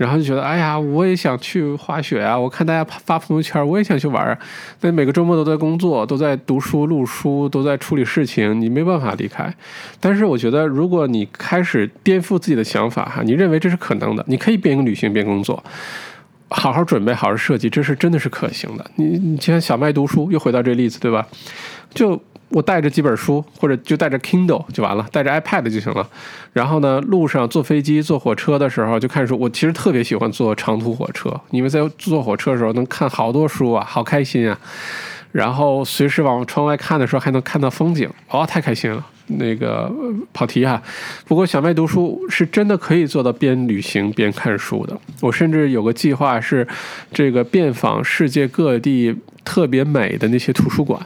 [0.00, 2.38] 然后就觉得，哎呀，我也想去滑雪啊！
[2.38, 4.38] 我看大家发朋友圈，我也想去玩啊。
[4.80, 9.54] 但每个周末都在工作，都在读书、录书，都在处理事情，你没办法离开。
[10.00, 15.62] 但是我觉得，如果你开始颠覆自己的想法，哈，你认为这是可能的，你可以边旅行边工作，
[16.48, 18.90] 好好准备，好好设计，这是真的是可行的。
[18.96, 21.28] 你你像小麦读书，又回到这例子，对吧？
[21.92, 22.18] 就。
[22.50, 26.08] 我带着几本书，或者就带着 Kindle 就完了，带着 iPad 就行了。
[26.52, 29.38] 然后呢，路上坐飞机、坐火车的时候就看书。
[29.38, 34.58] 我其实特别喜欢坐长途火车，因为在坐火车的时候能看好多书啊，好开心啊。
[35.32, 39.06] 然后随时往窗外看的时候还能看到风景，哇，太开心了。
[39.38, 39.88] 那个
[40.32, 40.82] 跑题哈，
[41.24, 45.00] 不过小麦读书是真的可以做到边旅行边看书的。
[45.20, 46.66] 我甚至有个计划是，
[47.12, 51.00] 这个遍访世界各地特别美的那些图书馆。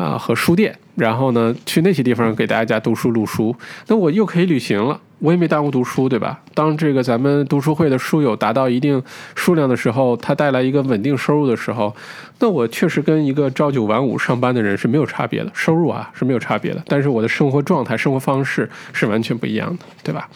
[0.00, 3.54] 啊，和书店，然后呢，去那些地方给大家读书录书，
[3.88, 6.40] 那我又可以旅行了，我也没耽误读书，对吧？
[6.54, 9.02] 当这个咱们读书会的书友达到一定
[9.34, 11.94] 数量的时候，它带来一个稳定收入的时候，
[12.38, 20.26] 那我确实跟一个朝九晚五上班的人是没有差别的，收入啊是没有差别的，但是我的生活状态、生活方式是完全不一样的，对吧？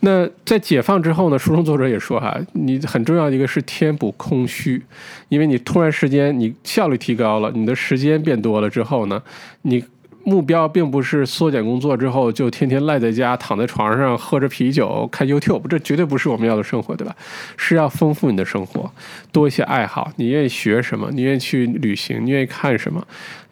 [0.00, 1.38] 那在解放之后呢？
[1.38, 4.80] 书中作者也说哈，你很重要的一个是填补空虚，
[5.28, 9.20] 因为你突然时间你效率提高了，你的时间变多了之后呢，
[9.62, 9.84] 你
[10.24, 17.16] 目标并不是缩减工作之后就天天赖在家躺在床上喝着啤酒看 YouTube，这绝对不是我们要的生活，对吧？
[17.56, 18.90] 是要丰富你的生活，
[19.32, 21.10] 多一些爱好，你愿意学什么？
[21.12, 22.24] 你愿意去旅行？
[22.24, 23.02] 你愿意看什么？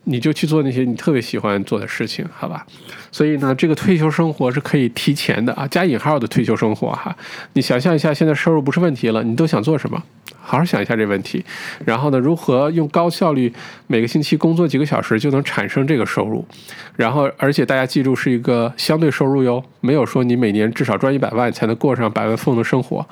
[0.08, 2.64] 你就去做那些你特别喜欢做的事情，好吧？
[3.10, 7.14] 所以呢，这个退休生活是可以提前的啊，加引号的退休生活哈。
[7.54, 10.02] 你想象一下，现在收入不是问题了，你都想做什么？
[10.48, 11.44] 好好想一下这问题。
[11.84, 13.52] 然后呢，如何用高效率
[13.88, 16.46] 每个星期工作几个小时就能产生这个收入？
[16.94, 23.04] 然后，而且大家记住是一个相对收入哟，没有说你每年至少赚一百万才能过上百万富翁的生活。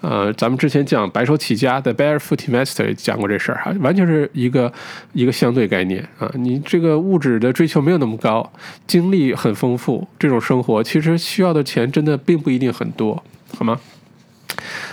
[0.00, 4.72] 呃，咱们之前讲白手起家的 Barefoot Master 讲过这事儿哈，完全是一个
[5.12, 6.30] 一个相对概念啊。
[6.34, 8.52] 你这个物质的追求没有那么高，
[8.86, 13.22] 经历很丰富，这种生活其实需要的钱真的并不一定很多，
[13.56, 13.78] 好吗？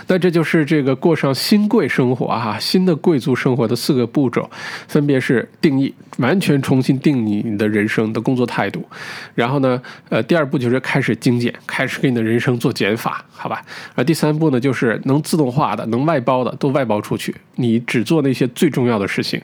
[0.08, 4.48] 那这就是这个过上新贵生活哈，新的贵族生活的四个步骤，
[4.86, 8.84] 分别是定义，完全重新定义你的人生的工作态度。
[9.34, 13.60] 然后呢，呃，第二步就是开始精简，开始给你的人生做减法，好吧？
[13.94, 19.40] 而第三步呢，就是能自动化的、能外包的都外包出去，你只做那些最重要的事情，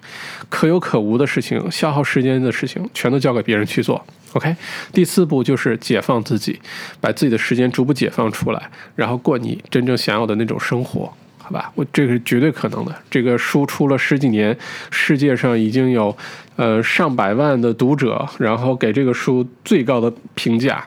[0.49, 4.05] 可有可无的事情、消耗时间的事情，全都交给别人去做。
[4.35, 4.57] OK，
[4.93, 6.59] 第四步就是解放自己，
[7.01, 11.71] 把自己的时间逐步解放出来，然后过你真正想要的那种生活，好吧？
[11.75, 12.95] 我这个是绝对可能的。
[13.11, 14.57] 这个书出了十几年，
[14.91, 16.17] 世界上已经有
[16.57, 20.83] 呃上百万的读者，然后给这个书最高的评价，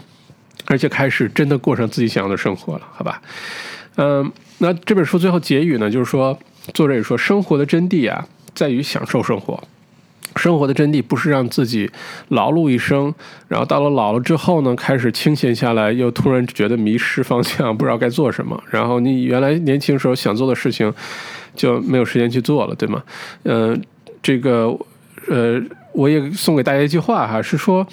[0.66, 3.22] 而且开始真的过上自己想要的生活了，好吧？
[3.98, 6.38] 嗯，那这本书最后结语呢，就是说
[6.74, 9.64] 作者也说，生活的真谛啊，在于享受生活。
[10.36, 11.90] 生活的真谛不是让自己
[12.30, 13.14] 劳碌一生，
[13.48, 18.62] 然后到了老了之后呢，开始清闲下来，又突然觉得迷失方向，不知道该做什么。
[18.70, 20.94] 然后你原来年轻时候想做的事情，
[21.56, 23.04] 就没有时间去做了，对吗？
[23.44, 23.82] 嗯，
[24.22, 24.78] 这个，
[25.28, 25.62] 呃。
[25.96, 27.88] 我也送给大家一句话哈，是说，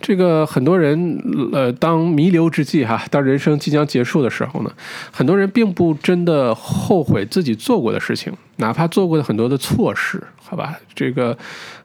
[0.00, 1.16] 这个很多人
[1.52, 4.72] 呃，当弥留之际哈，当人生即将结束的时候呢，
[5.12, 11.36] 很多人并不真的后悔自己做过的事情，哪怕做过的很多的错事，好吧，这个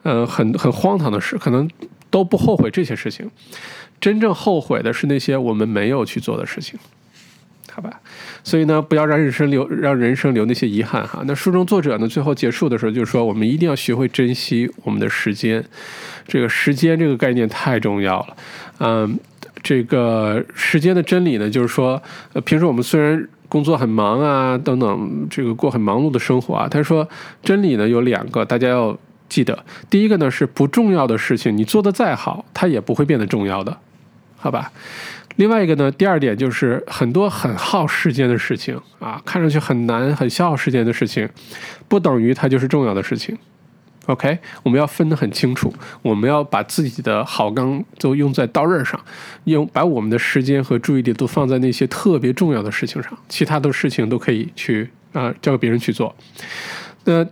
[0.03, 1.69] 呃很很荒唐的事，可能
[2.09, 3.29] 都不后悔这些事情，
[4.01, 6.79] 真正后悔的是那些我们没有去做的事情。
[7.71, 8.01] 好吧，
[8.43, 11.23] 所以呢，不要让人生留让人生留那些遗憾哈。
[11.25, 15.63] 那书中作者呢，最后结束的时候就是说，我们一定要学会珍惜我们的时间。
[16.27, 18.37] 这个时间这个概念太重要了。
[18.79, 19.17] 嗯，
[19.63, 22.01] 这个时间的真理呢，就是说，
[22.43, 27.09] 平时我们虽然工作很忙啊，等等，这个过很忙碌的生活啊，他说
[27.43, 28.97] 真理呢有两个，大家要
[29.27, 29.65] 记得。
[29.89, 33.75] 第一个呢是不重要的事情，你做的再好，它也不会变得重要的，
[34.37, 34.71] 好吧？
[35.35, 41.27] 另外一个呢，第二点就是很多很耗时间的事情啊，看上去很难、很消耗时间的事情，
[41.87, 43.37] 不等于它就是重要的事情。
[44.09, 48.99] OK，我们要分得很清楚，我们要把自己的好钢都用在刀刃上，
[49.43, 56.15] 用把我们的时间和注意力都放在那些特别重要的事情上，其他的事情都可以去啊交给别人去做。
[57.05, 57.23] 那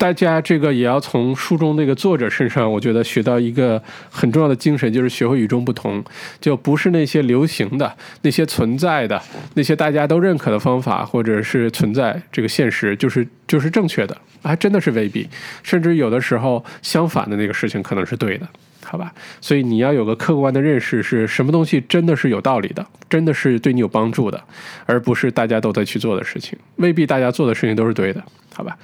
[0.00, 6.02] 大家这个也要从书中那个作者身上，我觉得学到一个很重要的精神，就是学会与众不同，
[6.40, 9.20] 就不是那些流行的、那些存在的、
[9.52, 15.28] 那些大家都认可的方法，或者是存在这个现实，就是就是正确的，还真的是未必，
[15.62, 18.48] 甚至有的时候相反的那个事情可能是对的。
[18.90, 24.42] 好吧，所以你要有个客观的认识，是什么东西真的是有道理的，真的是对你有帮助的，
[24.84, 28.20] 而不是大家都在去做的事情，未必大家做的事情都是对的，
[28.52, 28.76] 好吧？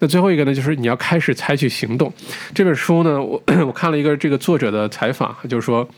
[0.00, 2.12] 那最后一个呢，就是你要开始采取行动。
[2.52, 5.88] 这本书呢，我 我看了一个这个作者的采访，就是说。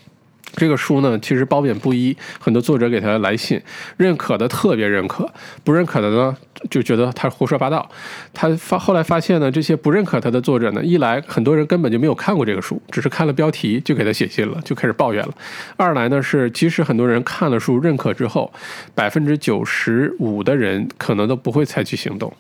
[0.55, 3.61] 这个书呢，其实褒贬不一，很多作者给他来信，
[3.97, 5.31] 认可的特别认可，
[5.65, 6.35] 不认可的呢
[6.71, 7.87] 就觉得他胡说八道。
[8.33, 15.33] 他发后来发现呢，这些不认可他的作者呢，一来很多人根本就没有看过这个书，只是看了标题就给他写信了，就开始抱怨了；
[15.77, 18.51] 二来呢是，即使很多人看了书认可之后，
[18.95, 22.33] 百分之九十五的人可能都不会采取行动。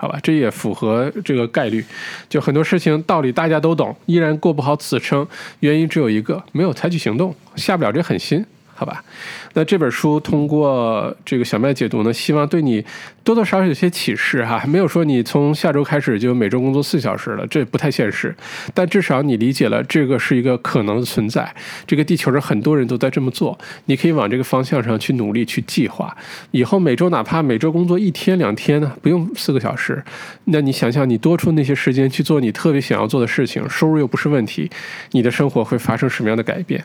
[0.00, 1.84] 好吧，这也符合这个概率。
[2.26, 5.26] 就很多事情道理大家都懂，依然过不好此生，
[5.58, 8.42] 原因只有一个：没有采取行动，下不了这狠心。
[8.80, 9.04] 好吧，
[9.52, 12.82] 那这本书通过这个小麦解读呢，希望对你
[13.22, 14.64] 多多少少有些启示哈。
[14.66, 18.34] 没有说你从下周开始就每周工作四小时了，这不太现实。
[18.72, 21.54] 但至少你理解了这个是一个可能的存在。
[21.86, 26.16] 这个地球上很多人都在这么做，你可以往这个方向上去努力去计划。
[26.52, 30.02] 以后每周哪怕每周工作一天两天呢，不用四个小时，
[30.46, 34.70] 那你想想，你多出那些时间去做你特别想要做的事情，收入又不是问题，
[35.10, 36.82] 你的生活会发生什么样的改变？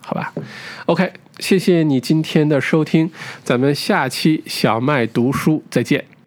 [0.00, 0.32] 好吧
[0.86, 3.10] ，OK，谢谢你今天的收听，
[3.44, 6.17] 咱们下期小麦读书再见。